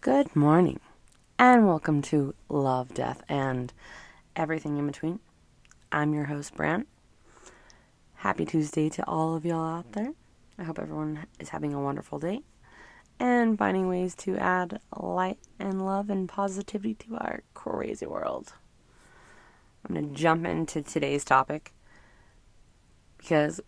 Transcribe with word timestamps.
Good 0.00 0.36
morning, 0.36 0.78
and 1.40 1.66
welcome 1.66 2.02
to 2.02 2.32
Love, 2.48 2.94
Death, 2.94 3.24
and 3.28 3.72
Everything 4.36 4.78
in 4.78 4.86
Between. 4.86 5.18
I'm 5.90 6.14
your 6.14 6.26
host, 6.26 6.54
Brant. 6.54 6.86
Happy 8.14 8.46
Tuesday 8.46 8.88
to 8.90 9.04
all 9.08 9.34
of 9.34 9.44
y'all 9.44 9.78
out 9.78 9.90
there. 9.94 10.12
I 10.56 10.62
hope 10.62 10.78
everyone 10.78 11.26
is 11.40 11.48
having 11.48 11.74
a 11.74 11.82
wonderful 11.82 12.20
day 12.20 12.42
and 13.18 13.58
finding 13.58 13.88
ways 13.88 14.14
to 14.18 14.36
add 14.36 14.80
light 14.96 15.40
and 15.58 15.84
love 15.84 16.10
and 16.10 16.28
positivity 16.28 16.94
to 16.94 17.16
our 17.16 17.42
crazy 17.54 18.06
world. 18.06 18.52
I'm 19.84 19.96
going 19.96 20.10
to 20.10 20.14
jump 20.14 20.46
into 20.46 20.80
today's 20.80 21.24
topic 21.24 21.72
because 23.16 23.60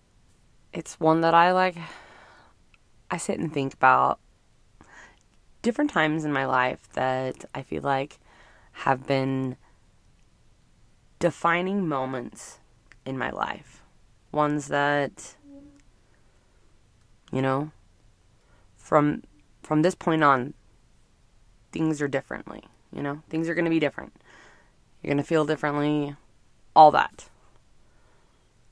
it's 0.72 1.00
one 1.00 1.22
that 1.22 1.34
I 1.34 1.50
like. 1.50 1.76
I 3.10 3.16
sit 3.16 3.40
and 3.40 3.52
think 3.52 3.74
about 3.74 4.20
different 5.62 5.90
times 5.90 6.24
in 6.24 6.32
my 6.32 6.44
life 6.44 6.88
that 6.94 7.44
I 7.54 7.62
feel 7.62 7.82
like 7.82 8.18
have 8.72 9.06
been 9.06 9.56
defining 11.18 11.86
moments 11.86 12.58
in 13.04 13.18
my 13.18 13.30
life. 13.30 13.82
Ones 14.32 14.68
that 14.68 15.36
you 17.32 17.42
know 17.42 17.70
from 18.76 19.22
from 19.62 19.82
this 19.82 19.94
point 19.94 20.24
on 20.24 20.54
things 21.72 22.02
are 22.02 22.08
differently, 22.08 22.64
you 22.92 23.02
know? 23.02 23.22
Things 23.28 23.48
are 23.48 23.54
going 23.54 23.64
to 23.64 23.70
be 23.70 23.78
different. 23.78 24.12
You're 25.00 25.12
going 25.12 25.22
to 25.22 25.28
feel 25.28 25.44
differently, 25.44 26.16
all 26.74 26.90
that. 26.90 27.28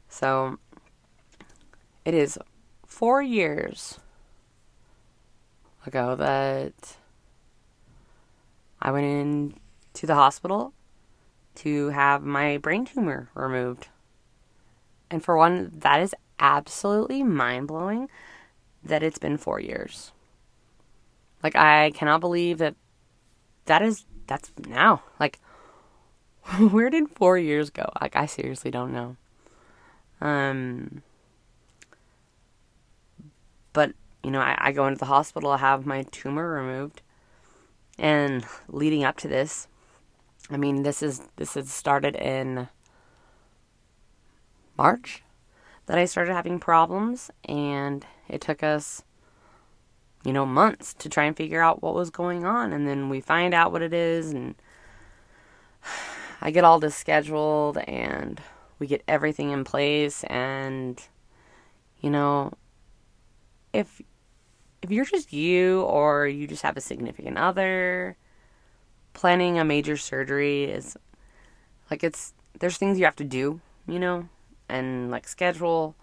So 0.08 0.58
it 2.04 2.14
is 2.14 2.38
4 2.86 3.22
years 3.22 4.00
ago 5.88 6.14
that 6.14 6.96
I 8.80 8.92
went 8.92 9.06
in 9.06 9.54
to 9.94 10.06
the 10.06 10.14
hospital 10.14 10.72
to 11.56 11.88
have 11.88 12.22
my 12.22 12.58
brain 12.58 12.84
tumor 12.84 13.28
removed. 13.34 13.88
And 15.10 15.24
for 15.24 15.36
one, 15.36 15.72
that 15.78 16.00
is 16.00 16.14
absolutely 16.38 17.24
mind 17.24 17.66
blowing 17.66 18.08
that 18.84 19.02
it's 19.02 19.18
been 19.18 19.36
four 19.36 19.58
years. 19.58 20.12
Like, 21.42 21.56
I 21.56 21.90
cannot 21.90 22.20
believe 22.20 22.58
that 22.58 22.76
that 23.64 23.82
is, 23.82 24.04
that's 24.26 24.52
now. 24.68 25.02
Like, 25.18 25.40
where 26.70 26.90
did 26.90 27.08
four 27.10 27.38
years 27.38 27.70
go? 27.70 27.90
Like, 28.00 28.14
I 28.14 28.26
seriously 28.26 28.70
don't 28.70 28.92
know. 28.92 29.16
Um, 30.20 31.02
but 33.72 33.92
you 34.22 34.30
know, 34.30 34.40
I, 34.40 34.56
I 34.58 34.72
go 34.72 34.86
into 34.86 34.98
the 34.98 35.06
hospital, 35.06 35.50
I 35.50 35.58
have 35.58 35.86
my 35.86 36.02
tumor 36.02 36.48
removed. 36.48 37.02
And 37.98 38.44
leading 38.68 39.04
up 39.04 39.16
to 39.18 39.28
this, 39.28 39.66
I 40.50 40.56
mean, 40.56 40.82
this 40.82 41.02
is 41.02 41.22
this 41.36 41.54
has 41.54 41.70
started 41.70 42.14
in 42.14 42.68
March 44.76 45.22
that 45.86 45.98
I 45.98 46.04
started 46.04 46.34
having 46.34 46.60
problems, 46.60 47.30
and 47.46 48.06
it 48.28 48.40
took 48.40 48.62
us, 48.62 49.02
you 50.24 50.32
know, 50.32 50.46
months 50.46 50.94
to 50.94 51.08
try 51.08 51.24
and 51.24 51.36
figure 51.36 51.60
out 51.60 51.82
what 51.82 51.94
was 51.94 52.10
going 52.10 52.44
on. 52.44 52.72
And 52.72 52.86
then 52.86 53.08
we 53.08 53.20
find 53.20 53.52
out 53.52 53.72
what 53.72 53.82
it 53.82 53.92
is, 53.92 54.30
and 54.30 54.54
I 56.40 56.50
get 56.50 56.64
all 56.64 56.78
this 56.78 56.94
scheduled, 56.94 57.78
and 57.78 58.40
we 58.78 58.86
get 58.86 59.02
everything 59.08 59.50
in 59.50 59.64
place. 59.64 60.24
And, 60.24 61.02
you 62.00 62.10
know, 62.10 62.52
if 63.72 64.00
if 64.82 64.90
you're 64.90 65.04
just 65.04 65.32
you 65.32 65.82
or 65.82 66.26
you 66.26 66.46
just 66.46 66.62
have 66.62 66.76
a 66.76 66.80
significant 66.80 67.36
other, 67.36 68.16
planning 69.12 69.58
a 69.58 69.64
major 69.64 69.96
surgery 69.96 70.64
is 70.64 70.96
like 71.90 72.04
it's 72.04 72.32
there's 72.58 72.76
things 72.76 72.98
you 72.98 73.04
have 73.04 73.16
to 73.16 73.24
do, 73.24 73.60
you 73.86 73.98
know, 73.98 74.28
and 74.68 75.10
like 75.10 75.26
schedule, 75.26 75.96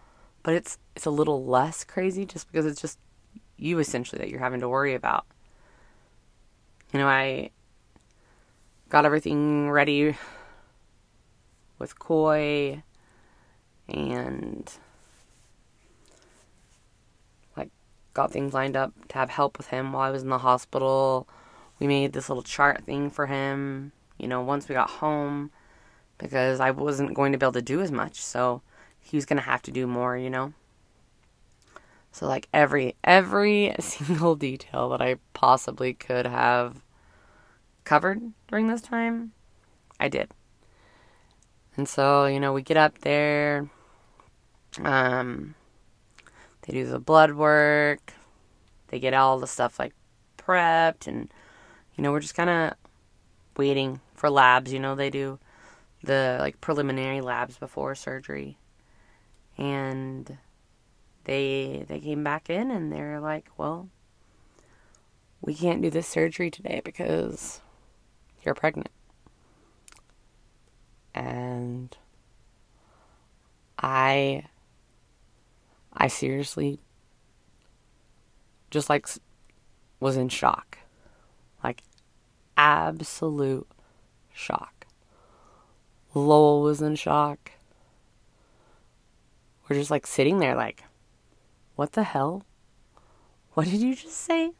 but 0.44 0.54
it's 0.54 0.78
it's 0.96 1.06
a 1.06 1.12
little 1.12 1.46
less 1.46 1.84
crazy 1.84 2.26
just 2.26 2.52
because 2.52 2.66
it's 2.66 2.82
just 2.82 3.00
you 3.58 3.80
essentially 3.80 4.20
that 4.20 4.30
you're 4.30 4.40
having 4.40 4.60
to 4.60 4.70
worry 4.70 4.94
about. 4.94 5.26
You 6.94 7.00
know, 7.00 7.08
I 7.08 7.52
got 8.90 9.06
everything 9.06 9.70
ready 9.70 10.16
with 11.80 11.98
Koi 12.00 12.84
and 13.88 14.72
got 18.16 18.32
things 18.32 18.54
lined 18.54 18.76
up 18.76 18.94
to 19.10 19.16
have 19.20 19.30
help 19.30 19.58
with 19.60 19.68
him 19.68 19.94
while 19.94 20.08
I 20.08 20.10
was 20.10 20.24
in 20.24 20.30
the 20.30 20.40
hospital. 20.40 21.28
We 21.80 21.86
made 21.86 22.14
this 22.14 22.30
little 22.30 22.42
chart 22.42 22.86
thing 22.86 23.12
for 23.12 23.28
him, 23.28 23.92
you 24.18 24.28
know, 24.28 24.42
once 24.42 24.68
we 24.68 24.74
got 24.74 24.90
home 24.90 25.52
because 26.18 26.60
I 26.60 26.72
wasn't 26.72 27.14
going 27.14 27.34
to 27.34 27.38
be 27.38 27.46
able 27.46 27.54
to 27.54 27.62
do 27.62 27.82
as 27.82 27.92
much. 27.92 28.16
So 28.16 28.62
he 29.00 29.18
was 29.18 29.26
going 29.26 29.38
to 29.38 29.44
have 29.44 29.62
to 29.64 29.72
do 29.72 29.86
more, 29.86 30.18
you 30.18 30.30
know. 30.30 30.54
So 32.12 32.26
like 32.28 32.48
every 32.54 32.96
every 33.04 33.76
single 33.80 34.36
detail 34.36 34.90
that 34.90 35.02
I 35.02 35.18
possibly 35.34 35.94
could 35.94 36.26
have 36.26 36.82
covered 37.84 38.22
during 38.48 38.68
this 38.68 38.82
time, 38.82 39.34
I 40.00 40.08
did. 40.08 40.32
And 41.76 41.90
so, 41.90 42.26
you 42.26 42.40
know, 42.40 42.54
we 42.54 42.62
get 42.62 42.78
up 42.78 43.00
there 43.00 43.70
um 44.82 45.56
they 46.66 46.74
do 46.74 46.86
the 46.86 47.00
blood 47.00 47.34
work. 47.34 48.14
They 48.88 49.00
get 49.00 49.14
all 49.14 49.40
the 49.40 49.48
stuff 49.48 49.80
like 49.80 49.94
prepped 50.38 51.08
and 51.08 51.32
you 51.96 52.04
know, 52.04 52.12
we're 52.12 52.20
just 52.20 52.36
kind 52.36 52.50
of 52.50 52.74
waiting 53.58 54.02
for 54.14 54.30
labs, 54.30 54.74
you 54.74 54.80
know, 54.80 54.96
they 54.96 55.10
do 55.10 55.40
the 56.04 56.38
like 56.40 56.62
preliminary 56.62 57.22
labs 57.22 57.58
before 57.58 57.96
surgery. 57.96 58.58
And 59.58 60.38
they 61.24 61.86
they 61.88 62.00
came 62.00 62.24
back 62.24 62.50
in 62.50 62.72
and 62.72 62.92
they're 62.92 63.20
like, 63.20 63.50
"Well, 63.58 63.90
we 65.42 65.56
can't 65.56 65.82
do 65.82 65.90
this 65.90 66.08
surgery 66.08 66.52
today 66.52 66.82
because 66.84 67.62
you're 68.44 68.54
pregnant." 68.54 68.90
And 71.14 71.96
I 73.80 74.46
I 75.98 76.08
seriously 76.08 76.80
just 78.70 78.90
like 78.90 79.08
was 80.00 80.18
in 80.18 80.30
shock. 80.30 80.78
Like 81.64 81.82
absolute 82.58 83.68
shock. 84.34 84.86
Lowell 86.14 86.62
was 86.62 86.82
in 86.82 86.96
shock. 86.96 87.52
We're 89.68 89.78
just 89.78 89.92
like 89.92 90.06
sitting 90.06 90.40
there 90.40 90.56
like 90.56 90.84
what 91.76 91.94
the 91.94 92.04
hell? 92.04 92.44
What 93.54 93.68
did 93.68 93.82
you 93.82 93.96
just 93.96 94.18
say? 94.18 94.52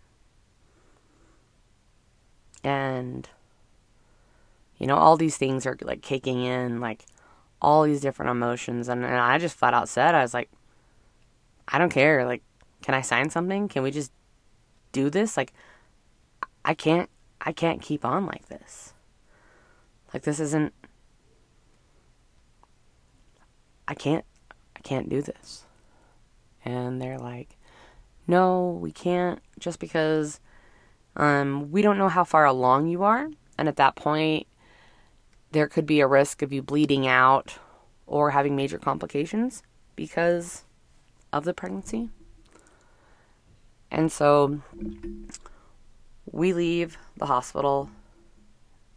And 2.64 3.28
you 4.78 4.88
know, 4.88 4.96
all 4.96 5.18
these 5.18 5.38
things 5.38 5.66
are 5.66 5.78
like 5.82 6.02
kicking 6.02 6.42
in, 6.44 6.80
like 6.80 7.06
all 7.62 7.84
these 7.84 8.02
different 8.02 8.32
emotions 8.32 8.90
and, 8.90 9.04
and 9.04 9.16
I 9.16 9.38
just 9.38 9.58
flat 9.58 9.74
out 9.74 9.90
said, 9.90 10.16
I 10.16 10.22
was 10.22 10.34
like, 10.34 10.50
I 11.68 11.78
don't 11.78 11.90
care. 11.90 12.26
Like, 12.26 12.44
can 12.82 12.94
I 12.94 13.02
sign 13.02 13.30
something? 13.30 13.68
Can 13.68 13.84
we 13.84 13.92
just 13.92 14.12
do 14.92 15.10
this? 15.10 15.38
Like, 15.38 15.54
I 16.64 16.74
can't, 16.74 17.10
I 17.42 17.52
can't 17.52 17.82
keep 17.82 18.06
on 18.06 18.26
like 18.26 18.48
this. 18.48 18.94
Like, 20.14 20.24
this 20.24 20.40
isn't, 20.40 20.74
I 23.88 23.94
can't, 23.94 24.26
I 24.76 24.80
can't 24.80 25.10
do 25.10 25.22
this. 25.22 25.66
And 26.64 27.02
they're 27.02 27.20
like, 27.20 27.58
no, 28.28 28.78
we 28.82 28.92
can't 28.92 29.40
just 29.60 29.80
because, 29.80 30.40
um, 31.16 31.72
we 31.72 31.82
don't 31.82 31.98
know 31.98 32.10
how 32.10 32.24
far 32.24 32.46
along 32.46 32.88
you 32.88 33.04
are. 33.04 33.30
And 33.58 33.68
at 33.68 33.76
that 33.78 33.96
point, 33.96 34.48
there 35.52 35.68
could 35.68 35.86
be 35.86 36.02
a 36.02 36.08
risk 36.08 36.42
of 36.42 36.52
you 36.52 36.62
bleeding 36.62 37.08
out 37.08 37.58
or 38.08 38.32
having 38.32 38.56
major 38.56 38.78
complications 38.78 39.64
because 39.96 40.66
of 41.36 41.44
the 41.44 41.54
pregnancy. 41.54 42.10
And 43.92 44.10
so 44.10 44.62
we 46.32 46.54
leave 46.54 46.98
the 47.18 47.26
hospital 47.26 47.90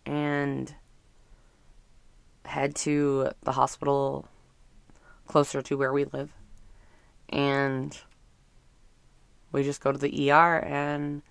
and 0.06 0.72
head 2.44 2.76
to 2.76 3.30
the 3.42 3.52
hospital 3.52 4.28
closer 5.26 5.60
to 5.62 5.76
where 5.76 5.92
we 5.92 6.04
live. 6.04 6.32
And 7.28 7.98
we 9.50 9.64
just 9.64 9.80
go 9.80 9.90
to 9.90 9.98
the 9.98 10.30
ER 10.30 10.60
and 10.60 11.22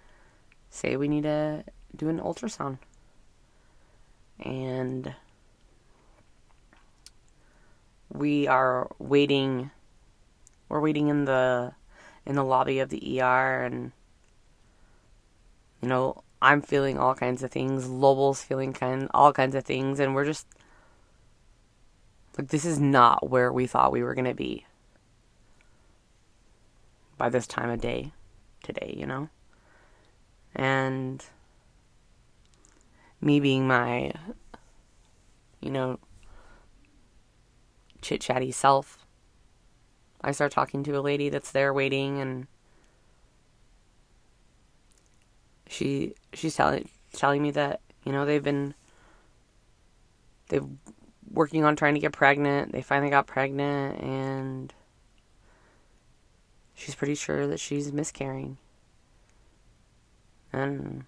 say 0.70 0.98
we 0.98 1.08
need 1.08 1.24
to 1.24 1.64
do 1.96 2.10
an 2.10 2.20
ultrasound. 2.20 2.80
And 4.42 5.16
we 8.12 8.46
are 8.46 8.92
waiting 9.00 9.72
we're 10.70 10.82
waiting 10.82 11.08
in 11.08 11.26
the 11.26 11.74
in 12.26 12.36
the 12.36 12.44
lobby 12.44 12.80
of 12.80 12.90
the 12.90 13.22
ER 13.22 13.64
and 13.64 13.92
you 15.82 15.88
know 15.88 16.24
I'm 16.42 16.62
feeling 16.62 17.00
all 17.00 17.16
kinds 17.16 17.42
of 17.42 17.52
things. 17.52 17.88
Lowell's 17.88 18.44
feeling 18.44 18.74
kind 18.74 19.10
all 19.14 19.34
kinds 19.34 19.56
of 19.56 19.64
things, 19.64 20.00
and 20.00 20.14
we're 20.14 20.26
just 20.26 20.46
like 22.38 22.50
this 22.50 22.66
is 22.66 22.80
not 22.80 23.30
where 23.30 23.52
we 23.52 23.66
thought 23.66 23.92
we 23.92 24.04
were 24.04 24.14
gonna 24.14 24.36
be 24.36 24.66
by 27.18 27.30
this 27.30 27.48
time 27.48 27.70
of 27.70 27.82
day 27.82 28.12
today, 28.62 28.94
you 28.96 29.06
know? 29.06 29.30
And 30.56 31.24
me 33.20 33.40
being 33.40 33.68
my, 33.68 34.12
you 35.60 35.72
know, 35.72 36.00
chit 38.02 38.22
chatty 38.22 38.52
self, 38.52 39.06
I 40.22 40.32
start 40.32 40.52
talking 40.52 40.84
to 40.84 40.98
a 40.98 41.02
lady 41.02 41.30
that's 41.30 41.52
there 41.52 41.74
waiting 41.74 42.20
and 42.20 42.48
she 45.68 46.16
she's 46.34 46.56
telling 46.56 46.90
telling 47.14 47.42
me 47.42 47.52
that, 47.52 47.82
you 48.04 48.12
know, 48.12 48.26
they've 48.26 48.44
been 48.44 48.74
they've 50.50 50.66
working 51.32 51.64
on 51.64 51.76
trying 51.76 51.94
to 51.94 52.00
get 52.00 52.14
pregnant. 52.14 52.72
They 52.72 52.82
finally 52.82 53.10
got 53.10 53.28
pregnant 53.28 54.02
and 54.02 54.74
she's 56.74 56.96
pretty 56.96 57.16
sure 57.16 57.48
that 57.48 57.60
she's 57.60 57.92
miscarrying. 57.92 58.58
And 60.54 61.06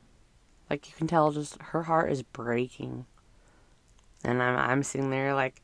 like 0.70 0.88
you 0.88 0.94
can 0.96 1.08
tell 1.08 1.32
just 1.32 1.62
her 1.62 1.84
heart 1.84 2.12
is 2.12 2.22
breaking. 2.22 3.06
And 4.24 4.44
I'm 4.44 4.58
I'm 4.58 4.84
sitting 4.84 5.10
there 5.10 5.34
like 5.34 5.62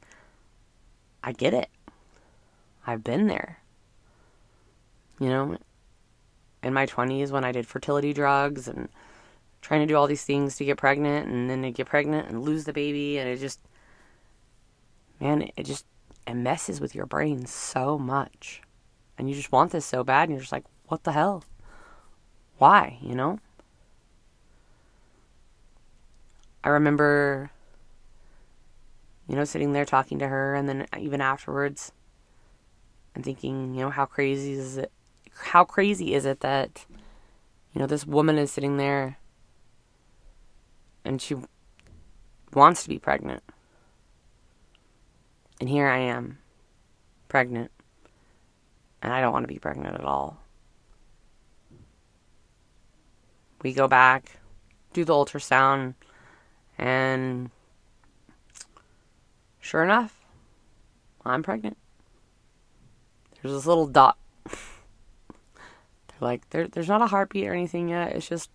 I 1.24 1.32
get 1.32 1.54
it. 1.54 1.70
I've 2.86 3.04
been 3.04 3.28
there. 3.28 3.60
You 5.20 5.30
know, 5.30 5.58
in 6.62 6.74
my 6.74 6.86
20s 6.86 7.32
when 7.32 7.46
I 7.46 7.52
did 7.52 7.68
fertility 7.68 8.14
drugs 8.14 8.68
and 8.68 8.90
trying 9.62 9.82
to 9.82 9.88
do 9.88 9.96
all 9.96 10.08
these 10.08 10.26
things 10.26 10.58
to 10.58 10.66
get 10.66 10.78
pregnant 10.78 11.28
and 11.28 11.50
then 11.50 11.62
to 11.62 11.72
get 11.72 11.88
pregnant 11.88 12.28
and 12.28 12.44
lose 12.44 12.66
the 12.66 12.74
baby 12.74 13.18
and 13.18 13.30
it 13.30 13.40
just 13.40 13.60
man, 15.20 15.50
it 15.56 15.64
just 15.64 15.86
it 16.28 16.34
messes 16.34 16.82
with 16.82 16.96
your 16.96 17.06
brain 17.06 17.46
so 17.46 17.98
much. 17.98 18.62
And 19.18 19.30
you 19.30 19.36
just 19.36 19.52
want 19.52 19.72
this 19.72 19.86
so 19.86 20.04
bad 20.04 20.24
and 20.24 20.32
you're 20.32 20.42
just 20.42 20.52
like, 20.52 20.66
what 20.88 21.04
the 21.04 21.14
hell? 21.14 21.44
Why, 22.58 22.98
you 23.02 23.16
know? 23.16 23.40
I 26.64 26.70
remember 26.70 27.52
you 29.28 29.36
know, 29.36 29.44
sitting 29.44 29.74
there 29.74 29.86
talking 29.86 30.20
to 30.20 30.28
her 30.28 30.56
and 30.56 30.70
then 30.70 30.86
even 31.00 31.22
afterwards 31.22 31.92
and 33.16 33.24
thinking, 33.24 33.74
you 33.74 33.82
know, 33.82 33.90
how 33.90 34.06
crazy 34.06 34.54
is 34.54 34.78
it 34.78 34.92
how 35.38 35.66
crazy 35.66 36.14
is 36.14 36.26
it 36.26 36.40
that 36.42 36.86
you 37.74 37.80
know 37.80 37.88
this 37.88 38.06
woman 38.06 38.38
is 38.38 38.52
sitting 38.52 38.78
there 38.78 39.18
and 41.04 41.22
she 41.22 41.36
wants 42.54 42.84
to 42.84 42.90
be 42.90 42.98
pregnant 42.98 43.44
and 45.60 45.70
here 45.70 45.88
I 45.88 46.00
am, 46.00 46.40
pregnant, 47.30 47.72
and 49.02 49.14
I 49.14 49.22
don't 49.22 49.32
want 49.32 49.44
to 49.44 49.54
be 49.54 49.60
pregnant 49.60 49.96
at 49.96 50.04
all. 50.04 50.38
We 53.62 53.74
go 53.74 53.88
back, 53.88 54.40
do 54.94 55.06
the 55.06 55.14
ultrasound, 55.14 55.96
and 56.78 57.50
sure 59.60 59.84
enough, 59.84 60.26
I'm 61.26 61.42
pregnant. 61.42 61.78
There's 63.46 63.58
this 63.58 63.68
little 63.68 63.86
dot. 63.86 64.18
They're 64.44 64.56
like, 66.20 66.50
there, 66.50 66.68
there's 66.68 66.88
not 66.88 67.04
a 67.04 67.06
heartbeat 67.06 67.46
or 67.46 67.54
anything 67.54 67.90
yet. 67.90 68.14
It's 68.14 68.28
just, 68.28 68.50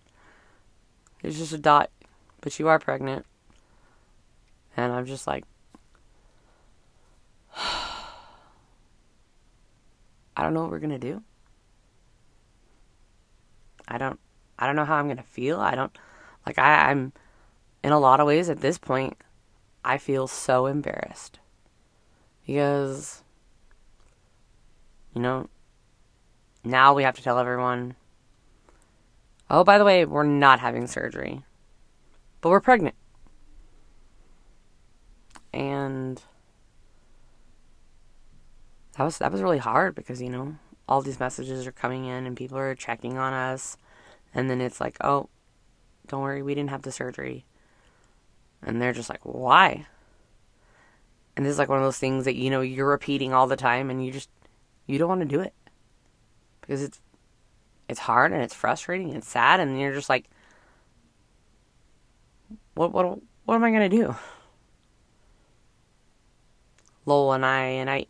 it's 1.23 1.37
just 1.37 1.53
a 1.53 1.57
dot, 1.57 1.89
but 2.41 2.59
you 2.59 2.67
are 2.67 2.77
pregnant. 2.77 3.25
And 4.75 4.91
I'm 4.91 5.05
just 5.05 5.27
like, 5.27 5.45
I 7.55 7.63
don't 10.35 10.53
know 10.53 10.63
what 10.63 10.71
we're 10.71 10.79
gonna 10.79 10.99
do. 10.99 11.23
I 13.87 13.97
don't 13.97 14.19
I 14.59 14.67
don't 14.67 14.75
know 14.75 14.83
how 14.83 14.95
I'm 14.95 15.07
gonna 15.07 15.23
feel. 15.23 15.61
I 15.61 15.73
don't 15.73 15.97
like 16.45 16.59
I, 16.59 16.89
I'm 16.89 17.13
in 17.81 17.93
a 17.93 17.99
lot 17.99 18.19
of 18.19 18.27
ways 18.27 18.49
at 18.49 18.59
this 18.59 18.77
point 18.77 19.15
I 19.85 19.97
feel 19.97 20.27
so 20.27 20.65
embarrassed. 20.65 21.39
Because 22.45 23.23
you 25.13 25.21
know 25.21 25.49
now 26.63 26.93
we 26.93 27.03
have 27.03 27.15
to 27.15 27.23
tell 27.23 27.39
everyone 27.39 27.95
Oh, 29.53 29.65
by 29.65 29.77
the 29.77 29.83
way, 29.83 30.05
we're 30.05 30.23
not 30.23 30.61
having 30.61 30.87
surgery. 30.87 31.43
But 32.39 32.51
we're 32.51 32.61
pregnant. 32.61 32.95
And 35.51 36.23
that 38.95 39.03
was 39.03 39.17
that 39.17 39.29
was 39.29 39.41
really 39.41 39.57
hard 39.57 39.93
because 39.93 40.21
you 40.21 40.29
know 40.29 40.55
all 40.87 41.01
these 41.01 41.19
messages 41.19 41.67
are 41.67 41.73
coming 41.73 42.05
in 42.05 42.25
and 42.25 42.37
people 42.37 42.57
are 42.57 42.75
checking 42.75 43.17
on 43.17 43.33
us 43.33 43.75
and 44.33 44.49
then 44.49 44.61
it's 44.61 44.79
like 44.79 44.97
oh 45.01 45.29
don't 46.07 46.21
worry 46.21 46.41
we 46.41 46.53
didn't 46.53 46.69
have 46.69 46.81
the 46.81 46.91
surgery 46.91 47.45
and 48.61 48.81
they're 48.81 48.93
just 48.93 49.09
like 49.09 49.21
why 49.23 49.85
and 51.35 51.45
this 51.45 51.51
is 51.51 51.59
like 51.59 51.69
one 51.69 51.77
of 51.77 51.83
those 51.83 51.97
things 51.97 52.25
that 52.25 52.35
you 52.35 52.49
know 52.49 52.61
you're 52.61 52.87
repeating 52.87 53.33
all 53.33 53.47
the 53.47 53.55
time 53.55 53.89
and 53.89 54.05
you 54.05 54.11
just 54.11 54.29
you 54.91 54.99
don't 54.99 55.09
want 55.09 55.21
to 55.21 55.27
do 55.27 55.39
it 55.39 55.53
because 56.61 56.81
it's 56.83 56.99
it's 57.89 57.99
hard 57.99 58.31
and 58.31 58.41
it's 58.41 58.53
frustrating 58.53 59.13
and 59.13 59.23
sad 59.23 59.59
and 59.59 59.79
you're 59.79 59.93
just 59.93 60.09
like 60.09 60.29
what 62.73 62.91
what 62.91 63.19
what 63.45 63.55
am 63.55 63.63
I 63.63 63.71
going 63.71 63.89
to 63.89 63.97
do 63.97 64.15
Lowell 67.05 67.33
and 67.33 67.45
I 67.45 67.63
and 67.63 67.89
I 67.89 68.05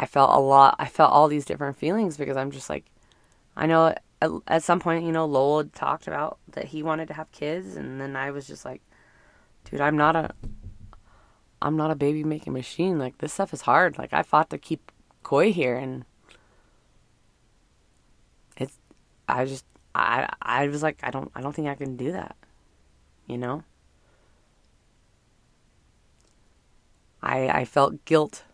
I 0.00 0.06
felt 0.06 0.34
a 0.34 0.40
lot. 0.40 0.76
I 0.78 0.86
felt 0.86 1.12
all 1.12 1.28
these 1.28 1.44
different 1.44 1.76
feelings 1.76 2.16
because 2.16 2.36
I'm 2.36 2.50
just 2.50 2.70
like, 2.70 2.86
I 3.54 3.66
know 3.66 3.94
at, 4.22 4.30
at 4.46 4.62
some 4.62 4.80
point, 4.80 5.04
you 5.04 5.12
know, 5.12 5.26
Lowell 5.26 5.64
talked 5.64 6.06
about 6.06 6.38
that 6.52 6.66
he 6.66 6.82
wanted 6.82 7.08
to 7.08 7.14
have 7.14 7.30
kids, 7.32 7.76
and 7.76 8.00
then 8.00 8.16
I 8.16 8.30
was 8.30 8.46
just 8.46 8.64
like, 8.64 8.80
dude, 9.64 9.82
I'm 9.82 9.98
not 9.98 10.16
a, 10.16 10.30
I'm 11.60 11.76
not 11.76 11.90
a 11.90 11.94
baby 11.94 12.24
making 12.24 12.54
machine. 12.54 12.98
Like 12.98 13.18
this 13.18 13.34
stuff 13.34 13.52
is 13.52 13.60
hard. 13.62 13.98
Like 13.98 14.14
I 14.14 14.22
fought 14.22 14.48
to 14.50 14.58
keep 14.58 14.90
Koi 15.22 15.52
here, 15.52 15.76
and 15.76 16.04
it's, 18.56 18.76
I 19.28 19.44
just, 19.44 19.64
I, 19.94 20.28
I 20.42 20.68
was 20.68 20.82
like, 20.82 21.00
I 21.02 21.10
don't, 21.10 21.30
I 21.34 21.40
don't 21.40 21.54
think 21.54 21.68
I 21.68 21.74
can 21.74 21.96
do 21.96 22.12
that, 22.12 22.36
you 23.26 23.38
know. 23.38 23.64
I, 27.22 27.48
I 27.48 27.64
felt 27.64 28.04
guilt 28.04 28.44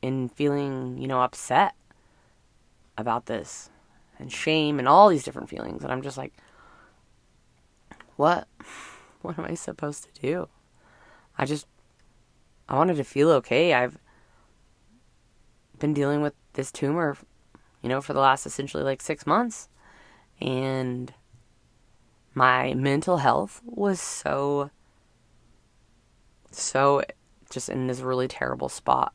in 0.00 0.28
feeling, 0.28 0.98
you 0.98 1.08
know, 1.08 1.22
upset 1.22 1.74
about 2.96 3.26
this 3.26 3.70
and 4.18 4.32
shame 4.32 4.78
and 4.78 4.88
all 4.88 5.08
these 5.08 5.24
different 5.24 5.48
feelings. 5.48 5.82
And 5.82 5.92
I'm 5.92 6.02
just 6.02 6.18
like, 6.18 6.32
what? 8.16 8.48
What 9.22 9.40
am 9.40 9.46
I 9.46 9.54
supposed 9.54 10.04
to 10.04 10.20
do? 10.20 10.48
I 11.36 11.46
just, 11.46 11.66
I 12.68 12.76
wanted 12.76 12.96
to 12.98 13.02
feel 13.02 13.30
okay. 13.30 13.74
I've 13.74 13.98
been 15.78 15.94
dealing 15.94 16.22
with 16.22 16.34
this 16.54 16.72
tumor, 16.72 17.16
you 17.82 17.88
know, 17.88 18.00
for 18.00 18.12
the 18.12 18.20
last 18.20 18.46
essentially 18.46 18.82
like 18.82 19.02
six 19.02 19.26
months. 19.26 19.68
And 20.40 21.12
my 22.34 22.74
mental 22.74 23.18
health 23.18 23.62
was 23.64 24.00
so, 24.00 24.70
so 26.50 27.02
just 27.50 27.68
in 27.68 27.86
this 27.86 28.00
really 28.00 28.28
terrible 28.28 28.68
spot. 28.68 29.12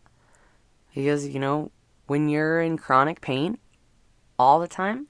Because, 0.93 1.27
you 1.27 1.39
know, 1.39 1.71
when 2.07 2.27
you're 2.27 2.61
in 2.61 2.77
chronic 2.77 3.21
pain 3.21 3.57
all 4.37 4.59
the 4.59 4.67
time, 4.67 5.07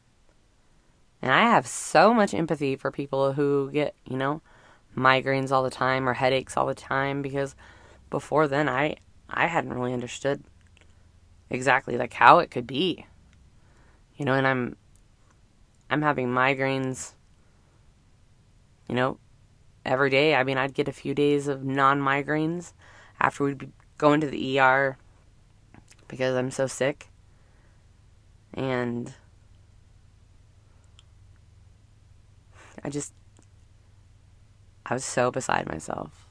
and 1.21 1.31
I 1.31 1.41
have 1.41 1.67
so 1.67 2.13
much 2.13 2.33
empathy 2.33 2.75
for 2.75 2.91
people 2.91 3.33
who 3.33 3.69
get, 3.71 3.95
you 4.05 4.17
know, 4.17 4.41
migraines 4.95 5.51
all 5.51 5.63
the 5.63 5.69
time 5.69 6.07
or 6.07 6.13
headaches 6.13 6.57
all 6.57 6.65
the 6.65 6.75
time 6.75 7.21
because 7.21 7.55
before 8.09 8.47
then 8.47 8.67
I 8.67 8.97
I 9.29 9.47
hadn't 9.47 9.73
really 9.73 9.93
understood 9.93 10.43
exactly 11.51 11.97
like 11.97 12.13
how 12.13 12.39
it 12.39 12.49
could 12.49 12.65
be. 12.65 13.05
You 14.17 14.25
know, 14.25 14.33
and 14.33 14.47
I'm 14.47 14.75
I'm 15.91 16.01
having 16.01 16.29
migraines 16.29 17.13
you 18.91 18.95
know, 18.95 19.17
every 19.85 20.09
day. 20.09 20.35
I 20.35 20.43
mean, 20.43 20.57
I'd 20.57 20.73
get 20.73 20.89
a 20.89 20.91
few 20.91 21.15
days 21.15 21.47
of 21.47 21.63
non-migraines 21.63 22.73
after 23.21 23.45
we'd 23.45 23.57
be 23.57 23.69
going 23.97 24.19
to 24.19 24.27
the 24.27 24.59
ER 24.59 24.97
because 26.09 26.35
I'm 26.35 26.51
so 26.51 26.67
sick. 26.67 27.07
And 28.53 29.13
I 32.83 32.89
just, 32.89 33.13
I 34.85 34.93
was 34.93 35.05
so 35.05 35.31
beside 35.31 35.69
myself. 35.69 36.27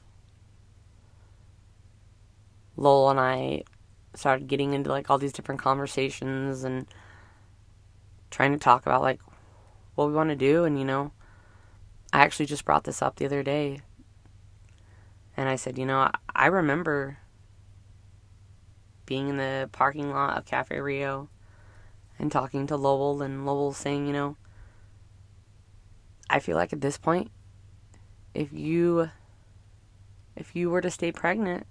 Lowell 2.77 3.09
and 3.09 3.19
I 3.19 3.63
started 4.13 4.47
getting 4.47 4.73
into 4.73 4.89
like 4.89 5.09
all 5.09 5.17
these 5.17 5.33
different 5.33 5.61
conversations 5.61 6.63
and 6.63 6.85
trying 8.29 8.51
to 8.51 8.59
talk 8.59 8.85
about 8.85 9.01
like 9.01 9.19
what 9.95 10.07
we 10.07 10.13
want 10.13 10.29
to 10.29 10.35
do 10.35 10.63
and 10.63 10.77
you 10.77 10.85
know 10.85 11.11
I 12.13 12.19
actually 12.21 12.45
just 12.45 12.65
brought 12.65 12.83
this 12.83 13.01
up 13.01 13.15
the 13.15 13.25
other 13.25 13.41
day. 13.41 13.81
And 15.37 15.47
I 15.47 15.55
said, 15.55 15.77
you 15.77 15.85
know, 15.85 16.11
I 16.35 16.47
remember 16.47 17.19
being 19.05 19.29
in 19.29 19.37
the 19.37 19.69
parking 19.71 20.11
lot 20.11 20.37
of 20.37 20.45
Cafe 20.45 20.77
Rio 20.77 21.29
and 22.19 22.31
talking 22.31 22.67
to 22.67 22.75
Lowell, 22.75 23.21
and 23.21 23.45
Lowell 23.45 23.73
saying, 23.73 24.07
you 24.07 24.13
know, 24.13 24.35
I 26.29 26.39
feel 26.39 26.55
like 26.55 26.73
at 26.73 26.81
this 26.81 26.97
point, 26.97 27.31
if 28.33 28.51
you 28.53 29.09
if 30.35 30.55
you 30.55 30.69
were 30.69 30.81
to 30.81 30.91
stay 30.91 31.11
pregnant, 31.11 31.65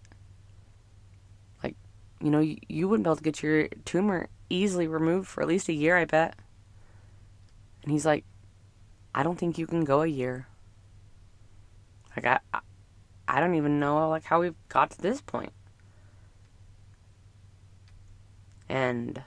you 2.20 2.30
know, 2.30 2.40
you, 2.40 2.58
you 2.68 2.88
wouldn't 2.88 3.04
be 3.04 3.08
able 3.08 3.16
to 3.16 3.22
get 3.22 3.42
your 3.42 3.68
tumor 3.84 4.28
easily 4.48 4.86
removed 4.86 5.28
for 5.28 5.42
at 5.42 5.48
least 5.48 5.68
a 5.68 5.72
year, 5.72 5.96
I 5.96 6.04
bet. 6.04 6.34
And 7.82 7.92
he's 7.92 8.04
like, 8.04 8.24
I 9.14 9.22
don't 9.22 9.38
think 9.38 9.58
you 9.58 9.66
can 9.66 9.84
go 9.84 10.02
a 10.02 10.06
year. 10.06 10.46
Like 12.16 12.40
I, 12.52 12.60
I 13.26 13.40
don't 13.40 13.54
even 13.54 13.80
know 13.80 14.08
like 14.08 14.24
how 14.24 14.40
we've 14.40 14.54
got 14.68 14.90
to 14.90 15.00
this 15.00 15.20
point. 15.20 15.52
And 18.68 19.22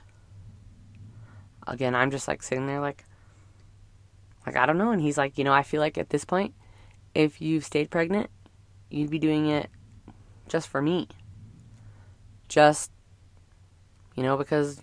again, 1.66 1.94
I'm 1.94 2.10
just 2.10 2.28
like 2.28 2.42
sitting 2.42 2.66
there 2.66 2.80
like 2.80 3.04
like 4.46 4.56
I 4.56 4.66
don't 4.66 4.78
know 4.78 4.90
and 4.90 5.00
he's 5.00 5.18
like, 5.18 5.38
"You 5.38 5.44
know, 5.44 5.52
I 5.52 5.62
feel 5.62 5.80
like 5.80 5.98
at 5.98 6.10
this 6.10 6.24
point 6.24 6.54
if 7.14 7.40
you've 7.40 7.64
stayed 7.64 7.90
pregnant, 7.90 8.28
you'd 8.90 9.10
be 9.10 9.18
doing 9.18 9.46
it 9.46 9.70
just 10.48 10.68
for 10.68 10.82
me. 10.82 11.08
Just 12.48 12.90
you 14.14 14.22
know, 14.22 14.36
because 14.36 14.80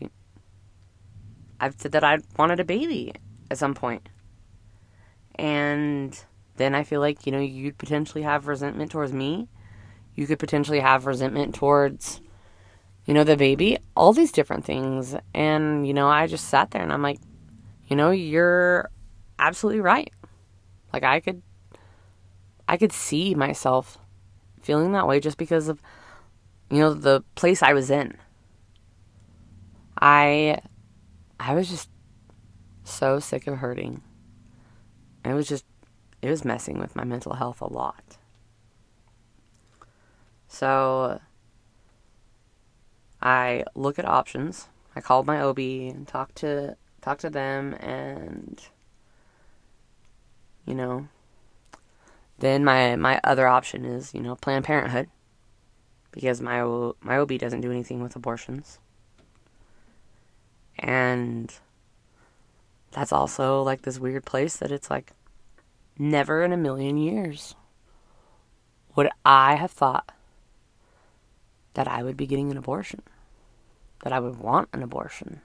I've 1.59 1.75
said 1.79 1.93
that 1.93 2.03
I 2.03 2.19
wanted 2.37 2.59
a 2.59 2.65
baby 2.65 3.13
at 3.49 3.57
some 3.57 3.73
point. 3.73 4.09
And 5.35 6.19
then 6.57 6.75
I 6.75 6.83
feel 6.83 6.99
like, 6.99 7.25
you 7.25 7.31
know, 7.31 7.39
you'd 7.39 7.77
potentially 7.77 8.23
have 8.23 8.47
resentment 8.47 8.91
towards 8.91 9.13
me. 9.13 9.47
You 10.15 10.27
could 10.27 10.39
potentially 10.39 10.81
have 10.81 11.05
resentment 11.05 11.55
towards, 11.55 12.21
you 13.05 13.13
know, 13.13 13.23
the 13.23 13.37
baby, 13.37 13.77
all 13.95 14.11
these 14.11 14.31
different 14.31 14.65
things. 14.65 15.15
And, 15.33 15.87
you 15.87 15.93
know, 15.93 16.07
I 16.07 16.27
just 16.27 16.49
sat 16.49 16.71
there 16.71 16.81
and 16.81 16.91
I'm 16.91 17.01
like, 17.01 17.19
you 17.87 17.95
know, 17.95 18.11
you're 18.11 18.89
absolutely 19.39 19.81
right. 19.81 20.11
Like 20.93 21.03
I 21.03 21.19
could 21.19 21.41
I 22.67 22.77
could 22.77 22.91
see 22.93 23.35
myself 23.35 23.97
feeling 24.61 24.91
that 24.93 25.07
way 25.07 25.19
just 25.19 25.37
because 25.37 25.67
of 25.67 25.81
you 26.71 26.79
know 26.79 26.93
the 26.93 27.23
place 27.35 27.61
I 27.61 27.73
was 27.73 27.91
in. 27.91 28.17
I 29.99 30.59
I 31.39 31.53
was 31.53 31.69
just 31.69 31.89
so 32.83 33.19
sick 33.19 33.45
of 33.45 33.57
hurting. 33.57 34.01
It 35.23 35.33
was 35.33 35.47
just, 35.47 35.65
it 36.21 36.29
was 36.29 36.43
messing 36.43 36.79
with 36.79 36.95
my 36.95 37.03
mental 37.03 37.33
health 37.33 37.61
a 37.61 37.71
lot. 37.71 38.17
So 40.47 41.19
I 43.21 43.63
look 43.75 43.99
at 43.99 44.05
options. 44.05 44.67
I 44.95 45.01
called 45.01 45.27
my 45.27 45.39
OB 45.41 45.59
and 45.59 46.07
talked 46.07 46.35
to 46.37 46.77
talked 47.01 47.21
to 47.21 47.29
them 47.29 47.73
and 47.79 48.61
you 50.67 50.75
know 50.75 51.07
then 52.41 52.63
my 52.63 52.95
my 52.95 53.19
other 53.23 53.47
option 53.47 53.85
is, 53.85 54.13
you 54.13 54.21
know, 54.21 54.35
Planned 54.35 54.65
Parenthood 54.65 55.09
because 56.11 56.41
my 56.41 56.61
my 57.01 57.17
OB 57.17 57.37
doesn't 57.37 57.61
do 57.61 57.71
anything 57.71 58.01
with 58.01 58.15
abortions. 58.15 58.79
And 60.77 61.53
that's 62.91 63.11
also 63.11 63.61
like 63.61 63.83
this 63.83 63.99
weird 63.99 64.25
place 64.25 64.57
that 64.57 64.71
it's 64.71 64.89
like 64.89 65.13
never 65.97 66.43
in 66.43 66.51
a 66.51 66.57
million 66.57 66.97
years 66.97 67.55
would 68.95 69.09
I 69.23 69.55
have 69.55 69.71
thought 69.71 70.11
that 71.73 71.87
I 71.87 72.03
would 72.03 72.17
be 72.17 72.27
getting 72.27 72.51
an 72.51 72.57
abortion, 72.57 73.01
that 74.03 74.11
I 74.11 74.19
would 74.19 74.37
want 74.37 74.67
an 74.73 74.83
abortion, 74.83 75.41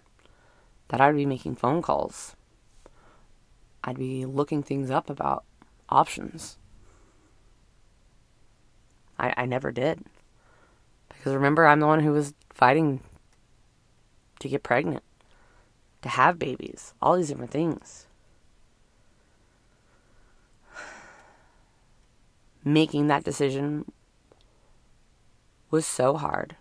that 0.88 1.00
I'd 1.00 1.14
be 1.14 1.26
making 1.26 1.54
phone 1.54 1.82
calls, 1.82 2.34
I'd 3.84 3.98
be 3.98 4.24
looking 4.24 4.64
things 4.64 4.90
up 4.90 5.08
about 5.08 5.44
options. 5.88 6.58
I, 9.18 9.32
I 9.36 9.46
never 9.46 9.70
did. 9.70 10.04
Because 11.26 11.34
remember, 11.34 11.66
I'm 11.66 11.80
the 11.80 11.88
one 11.88 12.04
who 12.04 12.12
was 12.12 12.34
fighting 12.50 13.00
to 14.38 14.48
get 14.48 14.62
pregnant 14.62 15.02
to 16.02 16.08
have 16.08 16.38
babies, 16.38 16.94
all 17.02 17.16
these 17.16 17.26
different 17.26 17.50
things. 17.50 18.06
Making 22.64 23.08
that 23.08 23.24
decision 23.24 23.90
was 25.68 25.84
so 25.84 26.16
hard. 26.16 26.54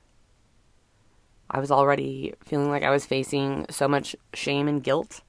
I 1.48 1.60
was 1.60 1.70
already 1.70 2.34
feeling 2.44 2.72
like 2.72 2.82
I 2.82 2.90
was 2.90 3.06
facing 3.06 3.68
so 3.70 3.88
much 3.88 4.16
shame 4.34 4.68
and 4.68 4.84
guilt 4.84 5.22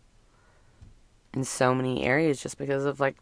in 1.35 1.45
so 1.45 1.75
many 1.75 2.05
areas 2.05 2.41
just 2.41 2.57
because 2.57 2.87
of 2.87 3.01
like 3.01 3.19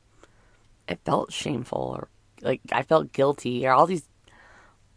it 0.86 1.00
felt 1.04 1.32
shameful 1.32 1.96
or 1.98 2.06
like 2.40 2.60
I 2.70 2.84
felt 2.84 3.12
guilty 3.12 3.66
or 3.66 3.72
all 3.72 3.86
these 3.86 4.06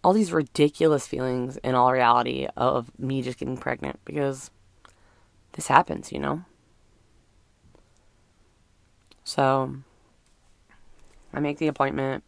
all 0.08 0.14
these 0.14 0.32
ridiculous 0.32 1.06
feelings 1.06 1.58
in 1.58 1.76
all 1.76 1.92
reality 1.92 2.48
of 2.56 2.98
me 2.98 3.22
just 3.22 3.38
getting 3.38 3.58
pregnant 3.58 4.00
because 4.06 4.52
this 5.52 5.68
happens, 5.68 6.14
you 6.14 6.18
know? 6.18 6.46
So, 9.26 9.76
I 11.34 11.42
make 11.42 11.58
the 11.58 11.68
appointment. 11.68 12.24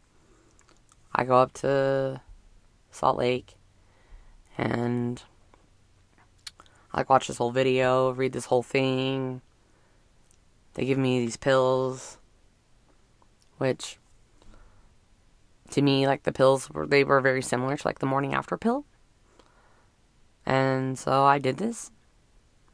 I 1.16 1.24
go 1.24 1.38
up 1.38 1.54
to 1.54 2.20
Salt 2.92 3.18
Lake 3.18 3.56
and 4.58 5.24
I 6.92 6.98
like 6.98 7.10
watch 7.10 7.30
this 7.30 7.38
whole 7.38 7.52
video, 7.52 8.12
read 8.12 8.34
this 8.34 8.48
whole 8.48 8.62
thing. 8.62 9.40
They 10.74 10.84
give 10.84 10.98
me 10.98 11.22
these 11.22 11.38
pills, 11.38 12.18
which 13.58 14.00
to 15.72 15.82
me, 15.82 16.08
like 16.08 16.24
the 16.24 16.32
pills 16.32 16.70
were 16.70 16.88
they 16.88 17.04
were 17.04 17.22
very 17.22 17.42
similar 17.42 17.78
to 17.78 17.88
like 17.88 18.00
the 18.00 18.06
morning 18.06 18.34
after 18.34 18.58
pill. 18.58 18.86
And 20.46 20.98
so 20.98 21.26
I 21.26 21.38
did 21.40 21.58
this. 21.58 21.92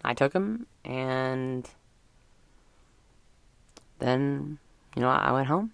I 0.03 0.13
took 0.13 0.33
them, 0.33 0.67
and 0.83 1.69
then 3.99 4.59
you 4.95 5.01
know 5.01 5.09
I 5.09 5.31
went 5.31 5.47
home, 5.47 5.71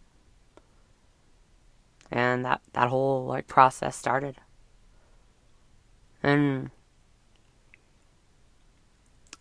and 2.10 2.46
that 2.46 2.62
that 2.74 2.90
whole 2.90 3.26
like 3.26 3.48
process 3.48 3.96
started, 3.96 4.38
and 6.24 6.72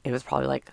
it 0.03 0.11
was 0.11 0.23
probably 0.23 0.49
like 0.49 0.73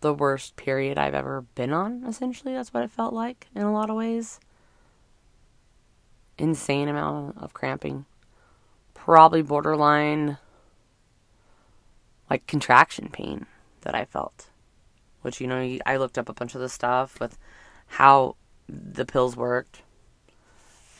the 0.00 0.14
worst 0.14 0.56
period 0.56 0.98
I've 0.98 1.14
ever 1.14 1.42
been 1.54 1.72
on. 1.72 2.04
Essentially, 2.04 2.54
that's 2.54 2.72
what 2.74 2.82
it 2.82 2.90
felt 2.90 3.14
like 3.14 3.48
in 3.54 3.62
a 3.62 3.72
lot 3.72 3.90
of 3.90 3.96
ways. 3.96 4.40
Insane 6.42 6.88
amount 6.88 7.38
of 7.38 7.54
cramping, 7.54 8.04
probably 8.94 9.42
borderline 9.42 10.38
like 12.28 12.48
contraction 12.48 13.08
pain 13.12 13.46
that 13.82 13.94
I 13.94 14.04
felt. 14.04 14.48
Which, 15.20 15.40
you 15.40 15.46
know, 15.46 15.78
I 15.86 15.96
looked 15.98 16.18
up 16.18 16.28
a 16.28 16.32
bunch 16.32 16.56
of 16.56 16.60
the 16.60 16.68
stuff 16.68 17.20
with 17.20 17.38
how 17.86 18.34
the 18.68 19.04
pills 19.04 19.36
worked. 19.36 19.82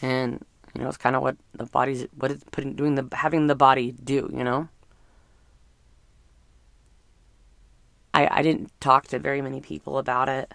And, 0.00 0.44
you 0.74 0.80
know, 0.80 0.86
it's 0.86 0.96
kind 0.96 1.16
of 1.16 1.22
what 1.22 1.36
the 1.54 1.64
body's, 1.64 2.06
what 2.16 2.30
it's 2.30 2.44
putting, 2.52 2.74
doing 2.74 2.94
the, 2.94 3.08
having 3.10 3.48
the 3.48 3.56
body 3.56 3.90
do, 3.90 4.30
you 4.32 4.44
know? 4.44 4.68
I, 8.14 8.28
I 8.30 8.42
didn't 8.42 8.70
talk 8.80 9.08
to 9.08 9.18
very 9.18 9.42
many 9.42 9.60
people 9.60 9.98
about 9.98 10.28
it. 10.28 10.52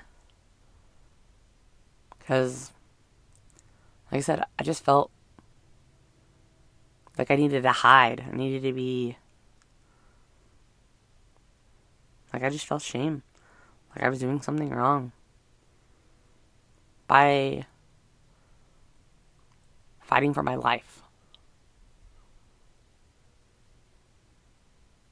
Because, 2.20 2.72
like 4.12 4.20
I 4.20 4.22
said, 4.22 4.44
I 4.58 4.64
just 4.64 4.84
felt 4.84 5.12
like 7.18 7.32
I 7.32 7.36
needed 7.36 7.64
to 7.64 7.72
hide. 7.72 8.26
I 8.32 8.36
needed 8.36 8.64
to 8.64 8.74
be 8.74 9.18
Like 12.34 12.44
I 12.44 12.50
just 12.50 12.66
felt 12.66 12.82
shame. 12.82 13.24
Like 13.90 14.04
I 14.04 14.10
was 14.10 14.20
doing 14.20 14.42
something 14.42 14.70
wrong. 14.70 15.12
By 17.08 17.66
fighting 20.02 20.34
for 20.34 20.44
my 20.44 20.56
life. 20.56 21.02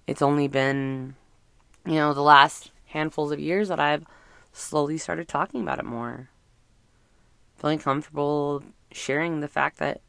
It's 0.08 0.22
only 0.22 0.48
been, 0.48 1.16
you 1.86 1.96
know, 1.96 2.14
the 2.14 2.22
last 2.22 2.72
handfuls 2.88 3.32
of 3.32 3.40
years 3.40 3.70
that 3.70 3.80
I've 3.80 4.06
slowly 4.54 4.98
started 4.98 5.28
talking 5.28 5.62
about 5.62 5.80
it 5.80 5.86
more. 5.86 6.30
Feeling 7.58 7.80
comfortable 7.80 8.62
sharing 8.96 9.40
the 9.40 9.48
fact 9.48 9.78
that 9.78 10.02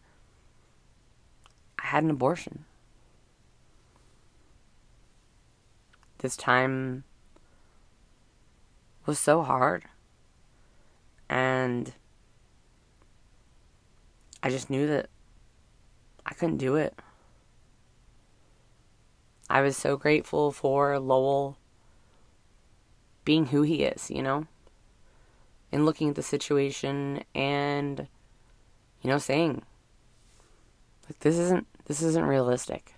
I 1.78 1.86
had 1.86 2.04
an 2.04 2.10
abortion. 2.10 2.64
this 6.18 6.36
time 6.36 7.04
was 9.04 9.18
so 9.18 9.42
hard. 9.42 9.84
And 11.28 11.92
I 14.42 14.50
just 14.50 14.70
knew 14.70 14.86
that 14.86 15.08
I 16.24 16.34
couldn't 16.34 16.58
do 16.58 16.76
it. 16.76 16.94
I 19.48 19.60
was 19.60 19.76
so 19.76 19.96
grateful 19.96 20.50
for 20.50 20.98
Lowell 20.98 21.58
being 23.24 23.46
who 23.46 23.62
he 23.62 23.84
is, 23.84 24.10
you 24.10 24.22
know? 24.22 24.46
And 25.70 25.84
looking 25.84 26.08
at 26.08 26.14
the 26.16 26.22
situation 26.22 27.22
and 27.34 28.08
you 29.06 29.12
know 29.12 29.18
saying 29.18 29.62
like 31.08 31.20
this 31.20 31.38
isn't 31.38 31.66
this 31.86 32.02
isn't 32.02 32.26
realistic. 32.26 32.94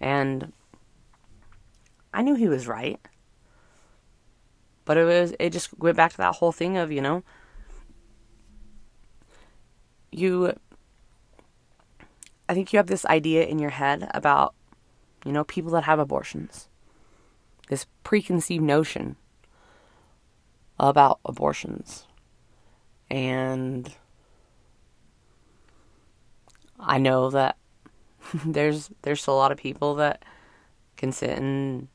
And 0.00 0.52
I 2.14 2.22
knew 2.22 2.34
he 2.34 2.48
was 2.48 2.66
right. 2.66 2.98
But 4.84 4.96
it 4.96 5.04
was 5.04 5.34
it 5.38 5.50
just 5.50 5.78
went 5.78 5.96
back 5.96 6.12
to 6.12 6.16
that 6.18 6.36
whole 6.36 6.52
thing 6.52 6.78
of, 6.78 6.90
you 6.90 7.02
know, 7.02 7.22
you 10.10 10.54
I 12.48 12.54
think 12.54 12.72
you 12.72 12.78
have 12.78 12.86
this 12.86 13.04
idea 13.04 13.44
in 13.44 13.58
your 13.58 13.70
head 13.70 14.10
about 14.14 14.54
you 15.26 15.32
know 15.32 15.44
people 15.44 15.72
that 15.72 15.84
have 15.84 15.98
abortions. 15.98 16.68
This 17.68 17.84
preconceived 18.02 18.64
notion 18.64 19.16
about 20.80 21.20
abortions. 21.26 22.07
And 23.10 23.92
I 26.78 26.98
know 26.98 27.30
that 27.30 27.56
there's 28.44 28.90
there's 29.02 29.26
a 29.26 29.32
lot 29.32 29.52
of 29.52 29.58
people 29.58 29.94
that 29.96 30.24
can 30.96 31.12
sit 31.12 31.30
and 31.30 31.88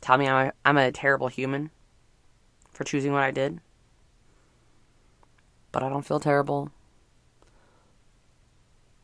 tell 0.00 0.18
me 0.18 0.28
I'm 0.28 0.48
a, 0.48 0.52
I'm 0.64 0.76
a 0.76 0.92
terrible 0.92 1.28
human 1.28 1.70
for 2.72 2.84
choosing 2.84 3.12
what 3.12 3.22
I 3.22 3.30
did. 3.30 3.60
But 5.72 5.82
I 5.82 5.88
don't 5.88 6.06
feel 6.06 6.20
terrible. 6.20 6.70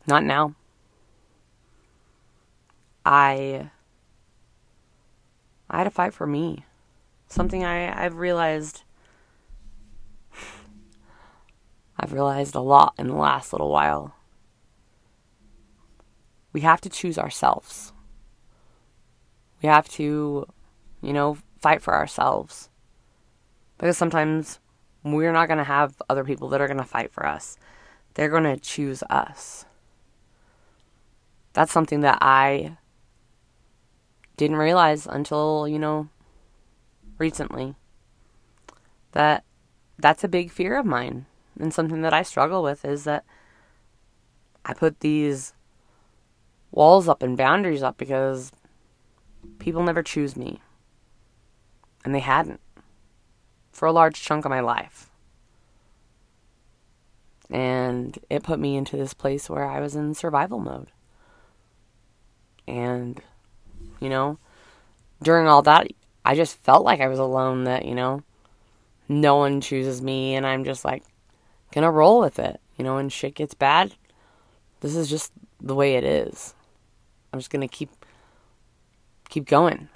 Not 0.06 0.24
now. 0.24 0.54
I 3.04 3.70
I 5.68 5.78
had 5.78 5.84
to 5.84 5.90
fight 5.90 6.12
for 6.12 6.26
me. 6.26 6.64
Something 7.28 7.64
I, 7.64 8.04
I've 8.04 8.16
realized 8.16 8.82
I've 12.02 12.14
realized 12.14 12.54
a 12.54 12.61
lot 12.61 12.95
in 12.99 13.09
the 13.09 13.14
last 13.14 13.52
little 13.52 13.69
while. 13.69 14.14
We 16.54 16.62
have 16.62 16.80
to 16.80 16.88
choose 16.88 17.19
ourselves. 17.19 17.92
We 19.62 19.69
have 19.69 19.87
to, 19.90 20.47
you 21.02 21.12
know, 21.12 21.37
fight 21.61 21.83
for 21.83 21.95
ourselves. 21.95 22.71
Because 23.76 23.99
sometimes 23.99 24.61
we're 25.04 25.33
not 25.33 25.47
going 25.47 25.59
to 25.59 25.64
have 25.64 26.00
other 26.09 26.25
people 26.25 26.49
that 26.49 26.61
are 26.62 26.66
going 26.66 26.78
to 26.78 26.85
fight 26.85 27.12
for 27.12 27.26
us. 27.26 27.59
They're 28.14 28.30
going 28.30 28.45
to 28.45 28.57
choose 28.57 29.02
us. 29.11 29.66
That's 31.52 31.71
something 31.71 32.00
that 32.00 32.19
I 32.23 32.78
didn't 34.38 34.57
realize 34.57 35.07
until, 35.07 35.69
you 35.69 35.78
know, 35.78 36.09
recently. 37.19 37.75
That 39.12 39.45
that's 39.99 40.25
a 40.25 40.28
big 40.28 40.50
fear 40.50 40.78
of 40.78 40.87
mine 40.87 41.26
and 41.60 41.72
something 41.72 42.02
that 42.02 42.14
I 42.14 42.22
struggle 42.22 42.62
with 42.62 42.84
is 42.84 43.04
that 43.04 43.24
I 44.64 44.74
put 44.74 45.00
these 45.00 45.54
walls 46.70 47.08
up 47.08 47.22
and 47.22 47.36
boundaries 47.36 47.82
up 47.82 47.96
because 47.96 48.52
people 49.58 49.82
never 49.82 50.02
choose 50.02 50.36
me. 50.36 50.60
And 52.04 52.14
they 52.14 52.20
hadn't 52.20 52.60
for 53.72 53.86
a 53.86 53.92
large 53.92 54.20
chunk 54.20 54.44
of 54.44 54.50
my 54.50 54.60
life. 54.60 55.10
And 57.50 58.18
it 58.28 58.42
put 58.42 58.60
me 58.60 58.76
into 58.76 58.96
this 58.96 59.12
place 59.12 59.50
where 59.50 59.64
I 59.64 59.80
was 59.80 59.96
in 59.96 60.14
survival 60.14 60.60
mode. 60.60 60.90
And, 62.68 63.20
you 64.00 64.08
know, 64.08 64.38
during 65.23 65.49
all 65.49 65.62
that, 65.62 65.88
I 66.25 66.34
just 66.36 66.58
felt 66.58 66.84
like 66.84 67.00
I 67.00 67.08
was 67.08 67.18
alone, 67.18 67.64
that, 67.64 67.84
you 67.84 67.94
know, 67.94 68.23
no 69.08 69.36
one 69.36 69.60
chooses 69.60 70.00
me, 70.00 70.36
and 70.36 70.46
I'm 70.46 70.64
just 70.64 70.84
like, 70.84 71.02
gonna 71.73 71.91
roll 71.91 72.21
with 72.21 72.39
it. 72.39 72.61
You 72.76 72.85
know, 72.85 72.97
when 72.97 73.09
shit 73.09 73.35
gets 73.35 73.54
bad, 73.54 73.95
this 74.80 74.95
is 74.95 75.11
just 75.11 75.33
the 75.61 75.75
way 75.75 75.95
it 75.95 76.04
is. 76.04 76.54
I'm 77.33 77.39
just 77.39 77.50
gonna 77.50 77.69
keep 77.69 77.91
keep 79.28 79.47
going. 79.47 79.89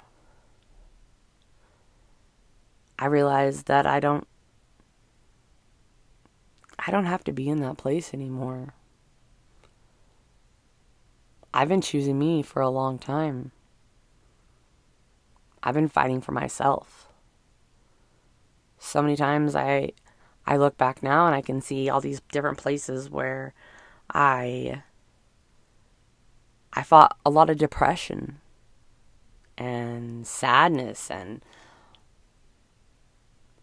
I 2.97 3.07
realized 3.07 3.65
that 3.67 3.85
I 3.85 3.99
don't 3.99 4.27
I 6.79 6.91
don't 6.91 7.05
have 7.05 7.23
to 7.25 7.33
be 7.33 7.49
in 7.49 7.61
that 7.61 7.77
place 7.77 8.13
anymore. 8.13 8.73
I've 11.53 11.69
been 11.69 11.81
choosing 11.81 12.19
me 12.19 12.41
for 12.41 12.61
a 12.61 12.69
long 12.69 12.99
time. 12.99 13.51
I've 15.63 15.73
been 15.73 15.87
fighting 15.87 16.21
for 16.21 16.31
myself. 16.31 17.09
So 18.77 19.01
many 19.01 19.15
times 19.15 19.55
I 19.55 19.91
I 20.47 20.57
look 20.57 20.77
back 20.77 21.01
now 21.01 21.25
and 21.25 21.35
I 21.35 21.41
can 21.41 21.61
see 21.61 21.89
all 21.89 22.01
these 22.01 22.21
different 22.31 22.57
places 22.57 23.09
where 23.09 23.53
I 24.13 24.83
I 26.73 26.83
fought 26.83 27.17
a 27.25 27.29
lot 27.29 27.49
of 27.49 27.57
depression 27.57 28.39
and 29.57 30.27
sadness 30.27 31.09
and 31.09 31.41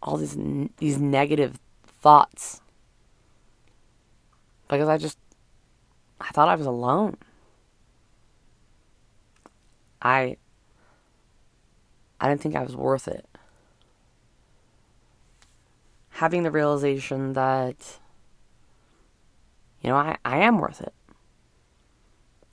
all 0.01 0.17
these 0.17 0.37
these 0.77 0.97
negative 0.97 1.59
thoughts 1.85 2.59
because 4.67 4.89
I 4.89 4.97
just 4.97 5.17
I 6.19 6.29
thought 6.29 6.49
I 6.49 6.55
was 6.55 6.65
alone. 6.65 7.17
I 10.01 10.37
I 12.19 12.29
didn't 12.29 12.41
think 12.41 12.55
I 12.55 12.63
was 12.63 12.75
worth 12.75 13.07
it. 13.07 13.27
Having 16.23 16.43
the 16.43 16.51
realization 16.51 17.33
that 17.33 17.99
you 19.81 19.89
know, 19.89 19.97
I, 19.97 20.15
I 20.23 20.37
am 20.37 20.57
worth 20.57 20.79
it. 20.79 20.93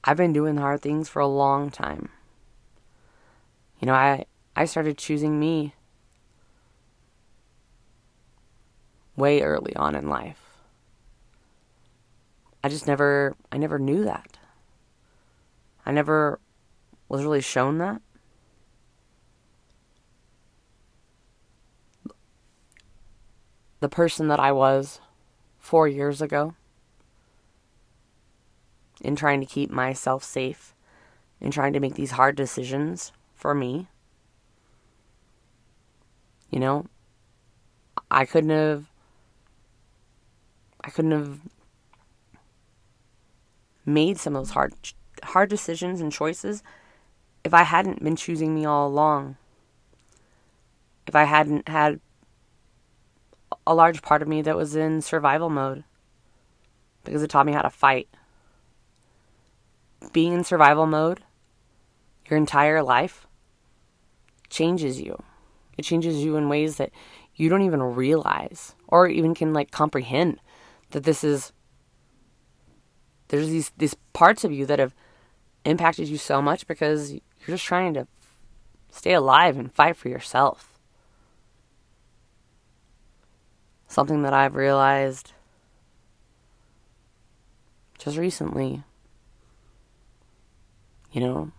I've 0.02 0.16
been 0.16 0.32
doing 0.32 0.56
hard 0.56 0.82
things 0.82 1.08
for 1.08 1.20
a 1.20 1.28
long 1.28 1.70
time. 1.70 2.08
You 3.78 3.86
know, 3.86 3.94
I 3.94 4.24
I 4.56 4.64
started 4.64 4.98
choosing 4.98 5.38
me 5.38 5.76
way 9.14 9.40
early 9.40 9.76
on 9.76 9.94
in 9.94 10.08
life. 10.08 10.42
I 12.64 12.68
just 12.70 12.88
never 12.88 13.36
I 13.52 13.56
never 13.56 13.78
knew 13.78 14.02
that. 14.02 14.36
I 15.86 15.92
never 15.92 16.40
was 17.08 17.22
really 17.22 17.40
shown 17.40 17.78
that. 17.78 18.02
The 23.80 23.88
person 23.88 24.28
that 24.28 24.38
I 24.38 24.52
was 24.52 25.00
4 25.58 25.88
years 25.88 26.20
ago 26.22 26.54
in 29.00 29.16
trying 29.16 29.40
to 29.40 29.46
keep 29.46 29.70
myself 29.70 30.22
safe, 30.22 30.74
in 31.40 31.50
trying 31.50 31.72
to 31.72 31.80
make 31.80 31.94
these 31.94 32.12
hard 32.12 32.36
decisions 32.36 33.12
for 33.34 33.54
me. 33.54 33.88
You 36.50 36.60
know, 36.60 36.86
I 38.10 38.26
couldn't 38.26 38.50
have 38.50 38.90
I 40.84 40.90
couldn't 40.90 41.12
have 41.12 41.40
made 43.86 44.18
some 44.18 44.36
of 44.36 44.42
those 44.42 44.50
hard 44.50 44.74
hard 45.22 45.48
decisions 45.48 46.00
and 46.00 46.12
choices 46.12 46.62
if 47.44 47.54
I 47.54 47.62
hadn't 47.62 48.04
been 48.04 48.16
choosing 48.16 48.54
me 48.54 48.66
all 48.66 48.86
along. 48.88 49.36
If 51.06 51.14
I 51.14 51.24
hadn't 51.24 51.68
had 51.68 52.00
a 53.70 53.74
large 53.74 54.02
part 54.02 54.20
of 54.20 54.26
me 54.26 54.42
that 54.42 54.56
was 54.56 54.74
in 54.74 55.00
survival 55.00 55.48
mode 55.48 55.84
because 57.04 57.22
it 57.22 57.30
taught 57.30 57.46
me 57.46 57.52
how 57.52 57.62
to 57.62 57.70
fight. 57.70 58.08
Being 60.12 60.32
in 60.32 60.42
survival 60.42 60.86
mode 60.86 61.20
your 62.28 62.36
entire 62.36 62.82
life 62.82 63.28
changes 64.48 65.00
you. 65.00 65.22
It 65.78 65.82
changes 65.82 66.16
you 66.16 66.34
in 66.34 66.48
ways 66.48 66.78
that 66.78 66.90
you 67.36 67.48
don't 67.48 67.62
even 67.62 67.80
realize 67.80 68.74
or 68.88 69.06
even 69.06 69.34
can 69.34 69.52
like 69.52 69.70
comprehend 69.70 70.40
that 70.90 71.04
this 71.04 71.22
is 71.22 71.52
there's 73.28 73.48
these 73.48 73.70
these 73.76 73.94
parts 74.12 74.42
of 74.42 74.50
you 74.50 74.66
that 74.66 74.80
have 74.80 74.96
impacted 75.64 76.08
you 76.08 76.16
so 76.16 76.42
much 76.42 76.66
because 76.66 77.12
you're 77.12 77.22
just 77.46 77.64
trying 77.64 77.94
to 77.94 78.08
stay 78.90 79.12
alive 79.12 79.56
and 79.56 79.72
fight 79.72 79.96
for 79.96 80.08
yourself. 80.08 80.69
Something 83.90 84.22
that 84.22 84.32
I've 84.32 84.54
realized 84.54 85.32
just 87.98 88.16
recently. 88.16 88.84
You 91.10 91.20
know, 91.20 91.50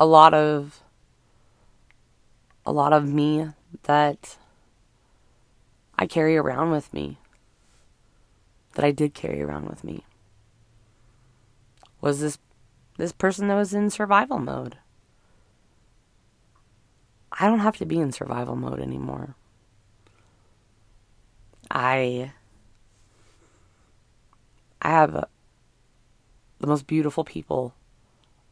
a 0.00 0.04
lot 0.04 0.34
of 0.34 0.82
a 2.66 2.72
lot 2.72 2.92
of 2.92 3.08
me 3.08 3.50
that 3.84 4.36
I 5.96 6.08
carry 6.08 6.36
around 6.36 6.72
with 6.72 6.92
me, 6.92 7.18
that 8.74 8.84
I 8.84 8.90
did 8.90 9.14
carry 9.14 9.40
around 9.40 9.68
with 9.68 9.84
me, 9.84 10.04
was 12.00 12.20
this 12.20 12.38
this 12.98 13.12
person 13.12 13.46
that 13.46 13.54
was 13.54 13.72
in 13.72 13.90
survival 13.90 14.40
mode. 14.40 14.76
I 17.30 17.46
don't 17.46 17.60
have 17.60 17.76
to 17.76 17.86
be 17.86 18.00
in 18.00 18.10
survival 18.10 18.56
mode 18.56 18.80
anymore. 18.80 19.36
I 21.72 22.32
I 24.82 24.90
have 24.90 25.24
the 26.58 26.66
most 26.66 26.86
beautiful 26.86 27.24
people 27.24 27.74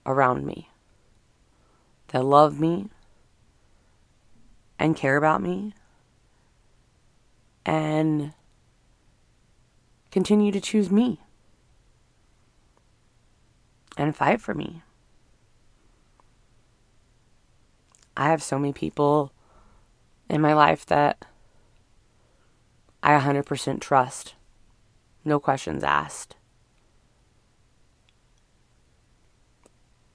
around 0.07 0.47
me 0.47 0.71
that 2.09 2.25
love 2.25 2.59
me 2.59 2.89
and 4.79 4.97
care 4.97 5.19
about 5.19 5.43
me 5.43 5.75
and 7.67 8.33
continue 10.11 10.51
to 10.51 10.61
choose 10.61 10.91
me 10.91 11.21
and 13.99 14.17
fight 14.17 14.41
for 14.41 14.55
me. 14.55 14.83
I 18.17 18.29
have 18.29 18.43
so 18.43 18.59
many 18.59 18.73
people 18.73 19.33
in 20.29 20.41
my 20.41 20.55
life 20.55 20.87
that 20.87 21.27
I 23.03 23.19
100% 23.19 23.81
trust. 23.81 24.35
No 25.25 25.41
questions 25.41 25.83
asked. 25.83 26.37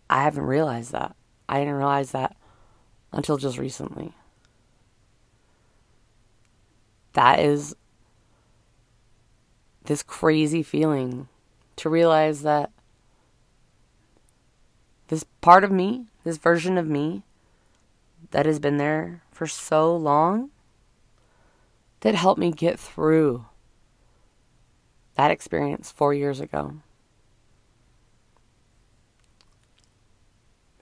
I 0.10 0.24
haven't 0.24 0.43
realized 0.43 0.91
that. 0.91 1.15
I 1.50 1.60
didn't 1.60 1.76
realize 1.76 2.12
that 2.12 2.36
until 3.12 3.38
just 3.38 3.58
recently. 3.58 4.13
That 7.13 7.39
is 7.39 7.76
this 9.86 10.04
crazy 10.04 10.63
feeling 10.63 11.28
to 11.78 11.89
realize 11.89 12.41
that 12.41 12.71
this 15.08 15.24
part 15.41 15.63
of 15.63 15.71
me, 15.71 16.08
this 16.24 16.38
version 16.38 16.78
of 16.78 16.88
me 16.88 17.24
that 18.32 18.45
has 18.45 18.60
been 18.60 18.78
there 18.78 19.21
for 19.32 19.48
so 19.48 19.95
long, 19.95 20.50
that 22.06 22.13
helped 22.13 22.39
me 22.39 22.52
get 22.52 22.80
through 22.80 23.44
that 25.15 25.32
experience 25.32 25.91
four 25.91 26.13
years 26.13 26.39
ago. 26.39 26.76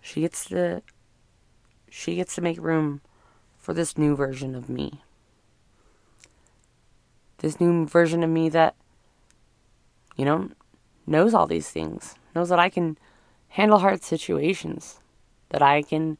She 0.01 0.19
gets 0.19 0.43
to 0.49 0.81
she 1.89 2.15
gets 2.15 2.35
to 2.35 2.41
make 2.41 2.59
room 2.59 2.99
for 3.57 3.73
this 3.73 3.97
new 3.97 4.17
version 4.17 4.53
of 4.53 4.67
me. 4.67 5.01
This 7.37 7.57
new 7.57 7.87
version 7.87 8.21
of 8.21 8.29
me 8.29 8.49
that 8.49 8.75
you 10.17 10.25
know 10.25 10.49
knows 11.07 11.33
all 11.33 11.47
these 11.47 11.69
things, 11.69 12.15
knows 12.35 12.49
that 12.49 12.59
I 12.59 12.67
can 12.67 12.97
handle 13.47 13.79
hard 13.79 14.03
situations, 14.03 14.99
that 15.51 15.61
I 15.61 15.83
can 15.83 16.17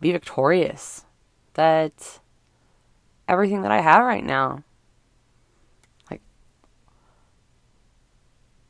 be 0.00 0.12
victorious, 0.12 1.04
that 1.52 2.20
everything 3.30 3.62
that 3.62 3.70
I 3.70 3.80
have 3.80 4.04
right 4.04 4.24
now, 4.24 4.64
like, 6.10 6.20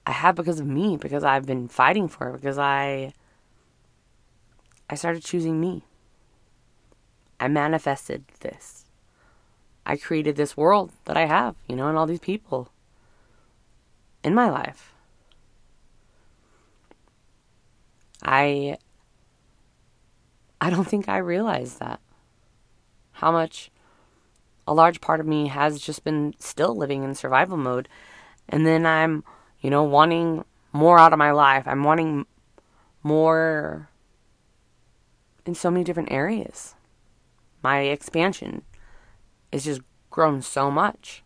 I 0.07 0.13
have 0.13 0.37
because 0.37 0.61
of 0.61 0.67
me, 0.67 0.99
because 0.99 1.25
I've 1.25 1.47
been 1.47 1.67
fighting 1.67 2.07
for 2.09 2.29
it, 2.29 2.35
because 2.35 2.59
I, 2.59 3.15
I 4.89 4.95
started 4.95 5.25
choosing 5.25 5.59
me. 5.59 5.85
I 7.41 7.49
manifested 7.49 8.25
this. 8.41 8.85
I 9.87 9.97
created 9.97 10.37
this 10.37 10.59
world 10.59 10.93
that 11.07 11.17
I 11.17 11.25
have, 11.25 11.57
you 11.67 11.75
know, 11.75 11.89
and 11.89 11.97
all 11.97 12.07
these 12.07 12.21
people 12.21 12.71
in 14.23 14.35
my 14.35 14.51
life. 14.51 14.93
I 18.23 18.77
I 20.61 20.69
don't 20.69 20.87
think 20.87 21.09
I 21.09 21.17
realized 21.17 21.81
that. 21.81 22.01
How 23.13 23.33
much 23.33 23.71
a 24.71 24.75
large 24.75 25.01
part 25.01 25.19
of 25.19 25.27
me 25.27 25.49
has 25.49 25.81
just 25.81 26.05
been 26.05 26.33
still 26.39 26.77
living 26.77 27.03
in 27.03 27.13
survival 27.17 27.57
mode. 27.57 27.89
And 28.49 28.65
then 28.65 28.87
I'm, 28.87 29.25
you 29.61 29.69
know, 29.69 29.83
wanting 29.83 30.45
more 30.73 30.97
out 30.97 31.13
of 31.13 31.19
my 31.19 31.33
life. 31.33 31.67
I'm 31.67 31.83
wanting 31.83 32.25
more 33.03 33.89
in 35.45 35.57
so 35.57 35.73
many 35.73 35.83
different 35.83 36.13
areas. 36.13 36.77
My 37.65 37.81
expansion 37.81 38.63
is 39.51 39.65
just 39.65 39.81
grown 40.09 40.41
so 40.41 40.71
much. 40.71 41.25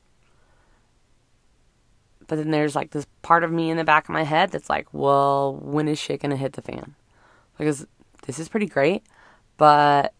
But 2.27 2.37
then 2.37 2.51
there's 2.51 2.75
like 2.75 2.93
this 2.93 3.07
part 3.21 3.45
of 3.45 3.53
me 3.53 3.69
in 3.69 3.77
the 3.77 3.85
back 3.85 4.09
of 4.09 4.15
my 4.15 4.25
head 4.25 4.53
that's 4.53 4.71
like, 4.71 4.89
well, 4.93 5.55
when 5.55 5.87
is 5.87 5.99
shit 5.99 6.23
gonna 6.23 6.37
hit 6.37 6.55
the 6.55 6.63
fan? 6.63 6.95
Because 7.59 7.87
this 8.27 8.39
is 8.39 8.49
pretty 8.49 8.69
great, 8.69 9.03
but 9.59 10.15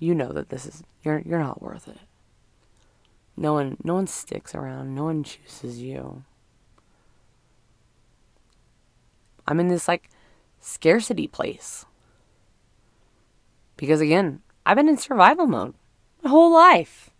you 0.00 0.16
know 0.16 0.32
that 0.32 0.48
this 0.48 0.66
is 0.66 0.82
you're 1.04 1.22
you're 1.24 1.38
not 1.38 1.62
worth 1.62 1.86
it. 1.86 2.07
No 3.38 3.52
one 3.52 3.76
no 3.84 3.94
one 3.94 4.08
sticks 4.08 4.52
around, 4.52 4.96
no 4.96 5.04
one 5.04 5.22
chooses 5.22 5.80
you. 5.80 6.24
I'm 9.46 9.60
in 9.60 9.68
this 9.68 9.86
like 9.86 10.10
scarcity 10.60 11.28
place. 11.28 11.86
Because 13.76 14.00
again, 14.00 14.42
I've 14.66 14.76
been 14.76 14.88
in 14.88 14.98
survival 14.98 15.46
mode 15.46 15.74
my 16.22 16.30
whole 16.30 16.52
life. 16.52 17.10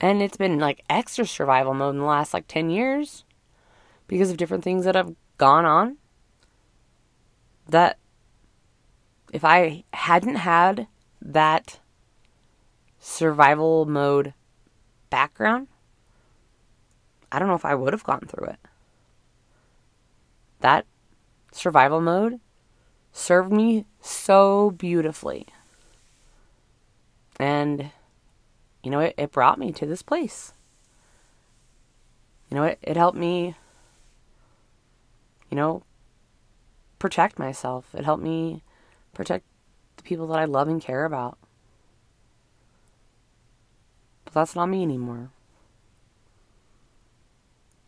And 0.00 0.20
it's 0.20 0.36
been 0.36 0.58
like 0.58 0.84
extra 0.90 1.24
survival 1.24 1.72
mode 1.72 1.94
in 1.94 2.00
the 2.00 2.06
last 2.06 2.34
like 2.34 2.46
10 2.46 2.68
years 2.68 3.24
because 4.06 4.30
of 4.30 4.36
different 4.36 4.64
things 4.64 4.84
that 4.84 4.94
have 4.94 5.14
gone 5.38 5.64
on. 5.64 5.96
That 7.66 7.98
if 9.32 9.46
I 9.46 9.84
hadn't 9.94 10.36
had 10.36 10.88
that 11.22 11.80
survival 12.98 13.86
mode 13.86 14.34
background, 15.10 15.68
I 17.30 17.38
don't 17.38 17.48
know 17.48 17.54
if 17.54 17.64
I 17.64 17.74
would 17.74 17.92
have 17.92 18.04
gone 18.04 18.26
through 18.26 18.48
it. 18.48 18.58
That 20.60 20.86
survival 21.52 22.00
mode 22.00 22.40
served 23.12 23.52
me 23.52 23.84
so 24.00 24.70
beautifully. 24.70 25.46
And, 27.38 27.90
you 28.82 28.90
know, 28.90 29.00
it, 29.00 29.14
it 29.16 29.32
brought 29.32 29.58
me 29.58 29.72
to 29.72 29.86
this 29.86 30.02
place. 30.02 30.52
You 32.50 32.56
know, 32.56 32.64
it, 32.64 32.78
it 32.82 32.96
helped 32.96 33.18
me, 33.18 33.54
you 35.50 35.56
know, 35.56 35.82
protect 36.98 37.38
myself. 37.38 37.94
It 37.94 38.04
helped 38.04 38.22
me 38.22 38.62
protect 39.14 39.44
the 39.96 40.02
people 40.02 40.26
that 40.28 40.38
I 40.38 40.46
love 40.46 40.68
and 40.68 40.80
care 40.80 41.04
about. 41.04 41.38
But 44.28 44.34
that's 44.34 44.54
not 44.54 44.68
me 44.68 44.82
anymore. 44.82 45.30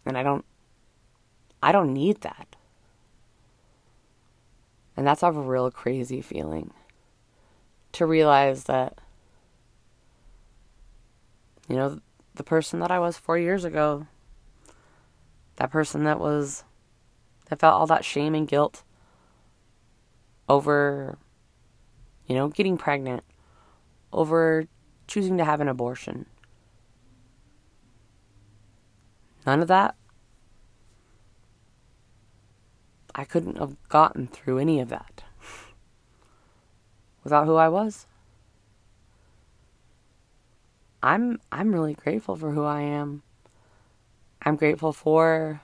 And 0.06 0.16
I 0.16 0.22
don't 0.22 0.44
I 1.62 1.70
don't 1.70 1.92
need 1.92 2.22
that. 2.22 2.56
And 4.96 5.06
that's 5.06 5.22
a 5.22 5.30
real 5.30 5.70
crazy 5.70 6.22
feeling 6.22 6.72
to 7.92 8.06
realize 8.06 8.64
that 8.64 8.98
you 11.68 11.76
know 11.76 12.00
the 12.34 12.42
person 12.42 12.80
that 12.80 12.90
I 12.90 12.98
was 12.98 13.18
4 13.18 13.36
years 13.36 13.64
ago 13.64 14.06
that 15.56 15.70
person 15.70 16.04
that 16.04 16.18
was 16.18 16.64
that 17.50 17.60
felt 17.60 17.74
all 17.74 17.86
that 17.88 18.04
shame 18.04 18.34
and 18.34 18.48
guilt 18.48 18.82
over 20.48 21.18
you 22.26 22.34
know 22.34 22.48
getting 22.48 22.78
pregnant 22.78 23.24
over 24.10 24.66
choosing 25.10 25.36
to 25.36 25.44
have 25.44 25.60
an 25.60 25.68
abortion. 25.68 26.24
None 29.44 29.60
of 29.60 29.68
that. 29.68 29.96
I 33.12 33.24
couldn't 33.24 33.58
have 33.58 33.76
gotten 33.88 34.28
through 34.28 34.58
any 34.58 34.78
of 34.78 34.88
that 34.88 35.24
without 37.24 37.46
who 37.46 37.56
I 37.56 37.68
was. 37.68 38.06
I'm 41.02 41.40
I'm 41.50 41.72
really 41.72 41.94
grateful 41.94 42.36
for 42.36 42.52
who 42.52 42.62
I 42.62 42.82
am. 42.82 43.22
I'm 44.42 44.54
grateful 44.54 44.92
for 44.92 45.60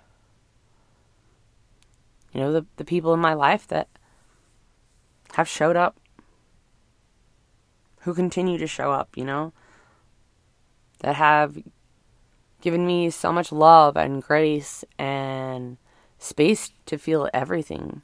you 2.32 2.40
know 2.40 2.52
the 2.52 2.66
the 2.76 2.84
people 2.84 3.14
in 3.14 3.20
my 3.20 3.34
life 3.34 3.68
that 3.68 3.88
have 5.34 5.46
showed 5.46 5.76
up 5.76 6.00
who 8.06 8.14
continue 8.14 8.56
to 8.56 8.68
show 8.68 8.92
up, 8.92 9.16
you 9.16 9.24
know, 9.24 9.52
that 11.00 11.16
have 11.16 11.58
given 12.60 12.86
me 12.86 13.10
so 13.10 13.32
much 13.32 13.50
love 13.50 13.96
and 13.96 14.22
grace 14.22 14.84
and 14.96 15.76
space 16.16 16.70
to 16.86 16.98
feel 16.98 17.28
everything, 17.34 18.02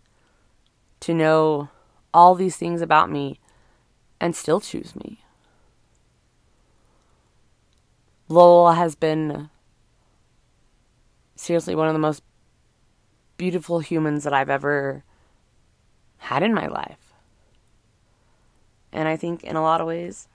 to 0.98 1.14
know 1.14 1.68
all 2.12 2.34
these 2.34 2.56
things 2.56 2.82
about 2.82 3.12
me 3.12 3.38
and 4.20 4.34
still 4.34 4.60
choose 4.60 4.96
me. 4.96 5.24
Lowell 8.28 8.72
has 8.72 8.96
been 8.96 9.50
seriously 11.36 11.76
one 11.76 11.86
of 11.86 11.92
the 11.92 12.00
most 12.00 12.24
beautiful 13.36 13.78
humans 13.78 14.24
that 14.24 14.32
I've 14.32 14.50
ever 14.50 15.04
had 16.18 16.42
in 16.42 16.52
my 16.52 16.66
life. 16.66 17.01
And 18.92 19.08
I 19.08 19.16
think 19.16 19.42
in 19.42 19.56
a 19.56 19.62
lot 19.62 19.80
of 19.80 19.86
ways, 19.86 20.28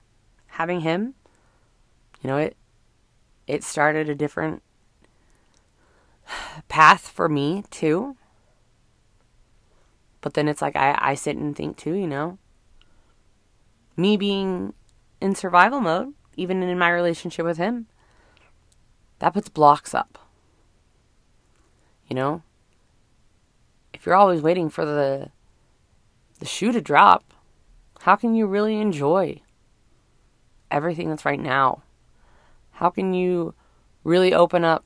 having 0.48 0.80
him, 0.80 1.14
you 2.22 2.28
know, 2.28 2.38
it 2.38 2.56
it 3.46 3.64
started 3.64 4.08
a 4.08 4.14
different 4.14 4.62
path 6.68 7.08
for 7.08 7.28
me 7.28 7.64
too. 7.70 8.16
But 10.20 10.34
then 10.34 10.48
it's 10.48 10.60
like 10.60 10.76
I, 10.76 10.98
I 11.00 11.14
sit 11.14 11.36
and 11.36 11.56
think 11.56 11.76
too, 11.76 11.94
you 11.94 12.06
know. 12.06 12.38
Me 13.96 14.16
being 14.16 14.74
in 15.20 15.34
survival 15.34 15.80
mode, 15.80 16.14
even 16.36 16.62
in 16.62 16.78
my 16.78 16.90
relationship 16.90 17.44
with 17.44 17.56
him, 17.56 17.86
that 19.20 19.34
puts 19.34 19.48
blocks 19.48 19.94
up. 19.94 20.18
You 22.08 22.16
know? 22.16 22.42
If 23.92 24.06
you're 24.06 24.14
always 24.14 24.42
waiting 24.42 24.70
for 24.70 24.84
the 24.84 25.30
the 26.38 26.46
shoe 26.46 26.70
to 26.70 26.80
drop, 26.80 27.34
how 28.00 28.16
can 28.16 28.34
you 28.34 28.46
really 28.46 28.80
enjoy 28.80 29.40
everything 30.70 31.08
that's 31.08 31.24
right 31.24 31.40
now? 31.40 31.82
How 32.72 32.90
can 32.90 33.12
you 33.14 33.54
really 34.04 34.32
open 34.32 34.64
up 34.64 34.84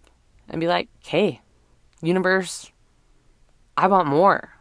and 0.48 0.60
be 0.60 0.66
like, 0.66 0.88
hey, 1.04 1.40
universe, 2.00 2.70
I 3.76 3.86
want 3.86 4.08
more? 4.08 4.54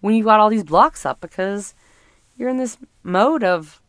When 0.00 0.14
you 0.14 0.24
got 0.24 0.40
all 0.40 0.50
these 0.50 0.64
blocks 0.64 1.04
up 1.04 1.20
because 1.20 1.74
you're 2.36 2.48
in 2.48 2.56
this 2.56 2.78
mode 3.02 3.44
of, 3.44 3.82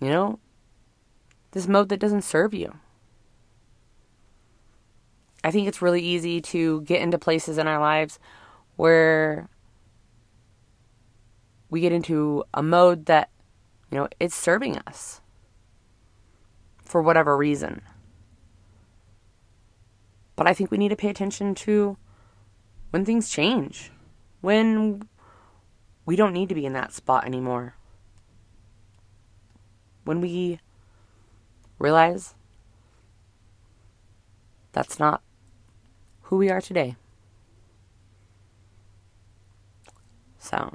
you 0.00 0.08
know, 0.08 0.38
this 1.52 1.66
mode 1.66 1.88
that 1.88 2.00
doesn't 2.00 2.22
serve 2.22 2.54
you. 2.54 2.74
I 5.42 5.50
think 5.50 5.66
it's 5.66 5.82
really 5.82 6.02
easy 6.02 6.40
to 6.42 6.82
get 6.82 7.00
into 7.00 7.18
places 7.18 7.58
in 7.58 7.66
our 7.66 7.80
lives 7.80 8.18
where 8.76 9.48
we 11.70 11.80
get 11.80 11.92
into 11.92 12.44
a 12.54 12.62
mode 12.62 13.06
that, 13.06 13.30
you 13.90 13.98
know, 13.98 14.08
it's 14.18 14.34
serving 14.34 14.78
us 14.86 15.20
for 16.82 17.02
whatever 17.02 17.36
reason. 17.36 17.82
But 20.36 20.46
I 20.46 20.54
think 20.54 20.70
we 20.70 20.78
need 20.78 20.90
to 20.90 20.96
pay 20.96 21.08
attention 21.08 21.54
to 21.56 21.96
when 22.90 23.04
things 23.04 23.28
change, 23.28 23.90
when 24.40 25.08
we 26.06 26.16
don't 26.16 26.32
need 26.32 26.48
to 26.48 26.54
be 26.54 26.64
in 26.64 26.72
that 26.72 26.92
spot 26.92 27.26
anymore. 27.26 27.74
When 30.04 30.20
we 30.20 30.60
realize 31.78 32.34
that's 34.72 34.98
not 34.98 35.22
who 36.22 36.36
we 36.36 36.50
are 36.50 36.60
today. 36.60 36.96
So, 40.38 40.72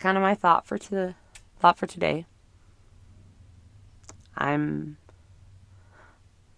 kind 0.00 0.16
of 0.16 0.22
my 0.22 0.34
thought 0.34 0.66
for 0.66 0.78
to 0.78 1.14
thought 1.60 1.78
for 1.78 1.86
today. 1.86 2.26
I'm 4.36 4.96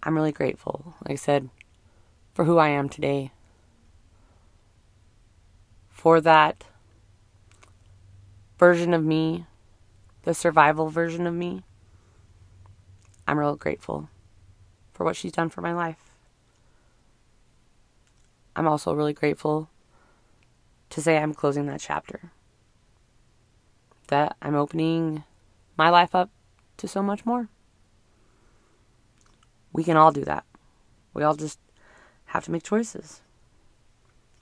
I'm 0.03 0.15
really 0.15 0.33
grateful. 0.33 0.95
Like 1.05 1.13
I 1.13 1.17
said, 1.17 1.51
for 2.33 2.45
who 2.45 2.59
I 2.59 2.69
am 2.69 2.89
today. 2.89 3.33
For 5.89 6.21
that 6.21 6.65
version 8.59 8.95
of 8.95 9.05
me, 9.05 9.47
the 10.23 10.35
survival 10.35 10.89
version 10.89 11.27
of 11.27 11.35
me. 11.35 11.63
I'm 13.27 13.39
real 13.39 13.57
grateful 13.57 14.09
for 14.93 15.05
what 15.05 15.17
she's 15.17 15.33
done 15.33 15.49
for 15.49 15.61
my 15.61 15.73
life. 15.73 16.11
I'm 18.55 18.67
also 18.67 18.95
really 18.95 19.15
grateful 19.15 19.69
to 20.91 21.01
say 21.01 21.19
I'm 21.19 21.35
closing 21.35 21.67
that 21.67 21.81
chapter. 21.81 22.33
That 24.13 24.37
I'm 24.43 24.55
opening 24.55 25.25
my 25.79 25.89
life 25.89 26.15
up 26.15 26.29
to 26.77 26.87
so 26.87 27.03
much 27.03 27.25
more. 27.25 27.49
We 29.73 29.85
can 29.85 29.97
all 29.97 30.13
do 30.13 30.23
that. 30.27 30.45
We 31.15 31.23
all 31.23 31.35
just 31.35 31.59
have 32.27 32.45
to 32.45 32.51
make 32.51 32.63
choices. 32.63 33.23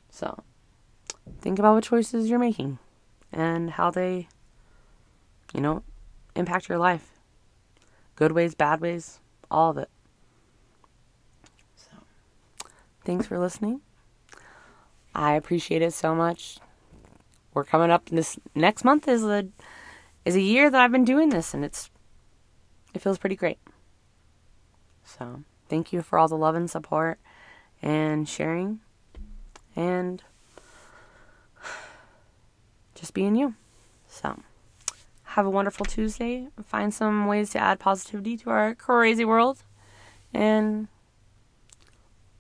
So, 0.09 0.43
think 1.41 1.61
about 1.61 1.75
what 1.75 1.85
choices 1.85 2.29
you're 2.29 2.41
making 2.41 2.81
and 3.33 3.71
how 3.71 3.93
they, 3.93 4.27
you 5.55 5.61
know, 5.61 5.85
impact 6.35 6.69
your 6.69 6.79
life. 6.79 7.21
Good 8.17 8.33
ways, 8.33 8.57
bad 8.57 8.81
ways, 8.81 9.21
all 9.53 9.71
of 9.71 9.79
it. 9.79 9.91
So, 11.77 11.91
thanks 13.05 13.29
for 13.29 13.39
listening. 13.39 13.83
I 15.15 15.35
appreciate 15.35 15.81
it 15.81 15.93
so 15.93 16.13
much. 16.13 16.59
We're 17.53 17.65
coming 17.65 17.91
up 17.91 18.09
this 18.09 18.39
next 18.55 18.85
month 18.85 19.09
is 19.09 19.25
a 19.25 19.47
is 20.25 20.37
a 20.37 20.41
year 20.41 20.71
that 20.71 20.81
I've 20.81 20.93
been 20.93 21.05
doing 21.05 21.31
this 21.31 21.55
and 21.55 21.65
it's 21.65 21.91
it 22.95 23.01
feels 23.01 23.19
pretty 23.19 23.37
great. 23.37 23.59
So, 25.05 25.43
thank 25.69 25.93
you 25.93 26.03
for 26.03 26.19
all 26.19 26.29
the 26.29 26.37
love 26.37 26.55
and 26.55 26.71
support 26.71 27.19
and 27.83 28.29
sharing 28.29 28.81
and 29.75 30.23
just 32.95 33.15
being 33.15 33.35
you. 33.35 33.55
So, 34.09 34.41
have 35.23 35.47
a 35.47 35.51
wonderful 35.51 35.87
Tuesday. 35.87 36.49
Find 36.65 36.93
some 36.93 37.27
ways 37.27 37.51
to 37.51 37.59
add 37.59 37.81
positivity 37.81 38.37
to 38.39 38.51
our 38.51 38.75
crazy 38.75 39.25
world 39.25 39.63
and 40.35 40.89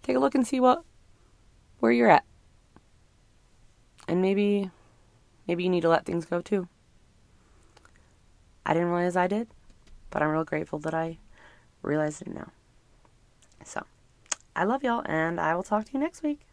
take 0.02 0.16
a 0.16 0.20
look 0.20 0.34
and 0.34 0.46
see 0.46 0.60
what 0.60 0.84
where 1.78 1.92
you're 1.92 2.10
at. 2.10 2.24
And 4.06 4.20
maybe 4.20 4.70
maybe 5.50 5.64
you 5.64 5.68
need 5.68 5.80
to 5.80 5.88
let 5.88 6.06
things 6.06 6.26
go 6.26 6.40
too. 6.40 6.68
I 8.64 8.72
didn't 8.72 8.90
realize 8.90 9.16
I 9.16 9.26
did, 9.26 9.48
but 10.08 10.22
I'm 10.22 10.30
real 10.30 10.44
grateful 10.44 10.78
that 10.78 10.94
I 10.94 11.18
realized 11.82 12.22
it 12.22 12.28
now. 12.28 12.52
So, 13.64 13.82
I 14.54 14.62
love 14.62 14.84
y'all, 14.84 15.02
and 15.06 15.40
I 15.40 15.56
will 15.56 15.64
talk 15.64 15.86
to 15.86 15.92
you 15.92 15.98
next 15.98 16.22
week. 16.22 16.46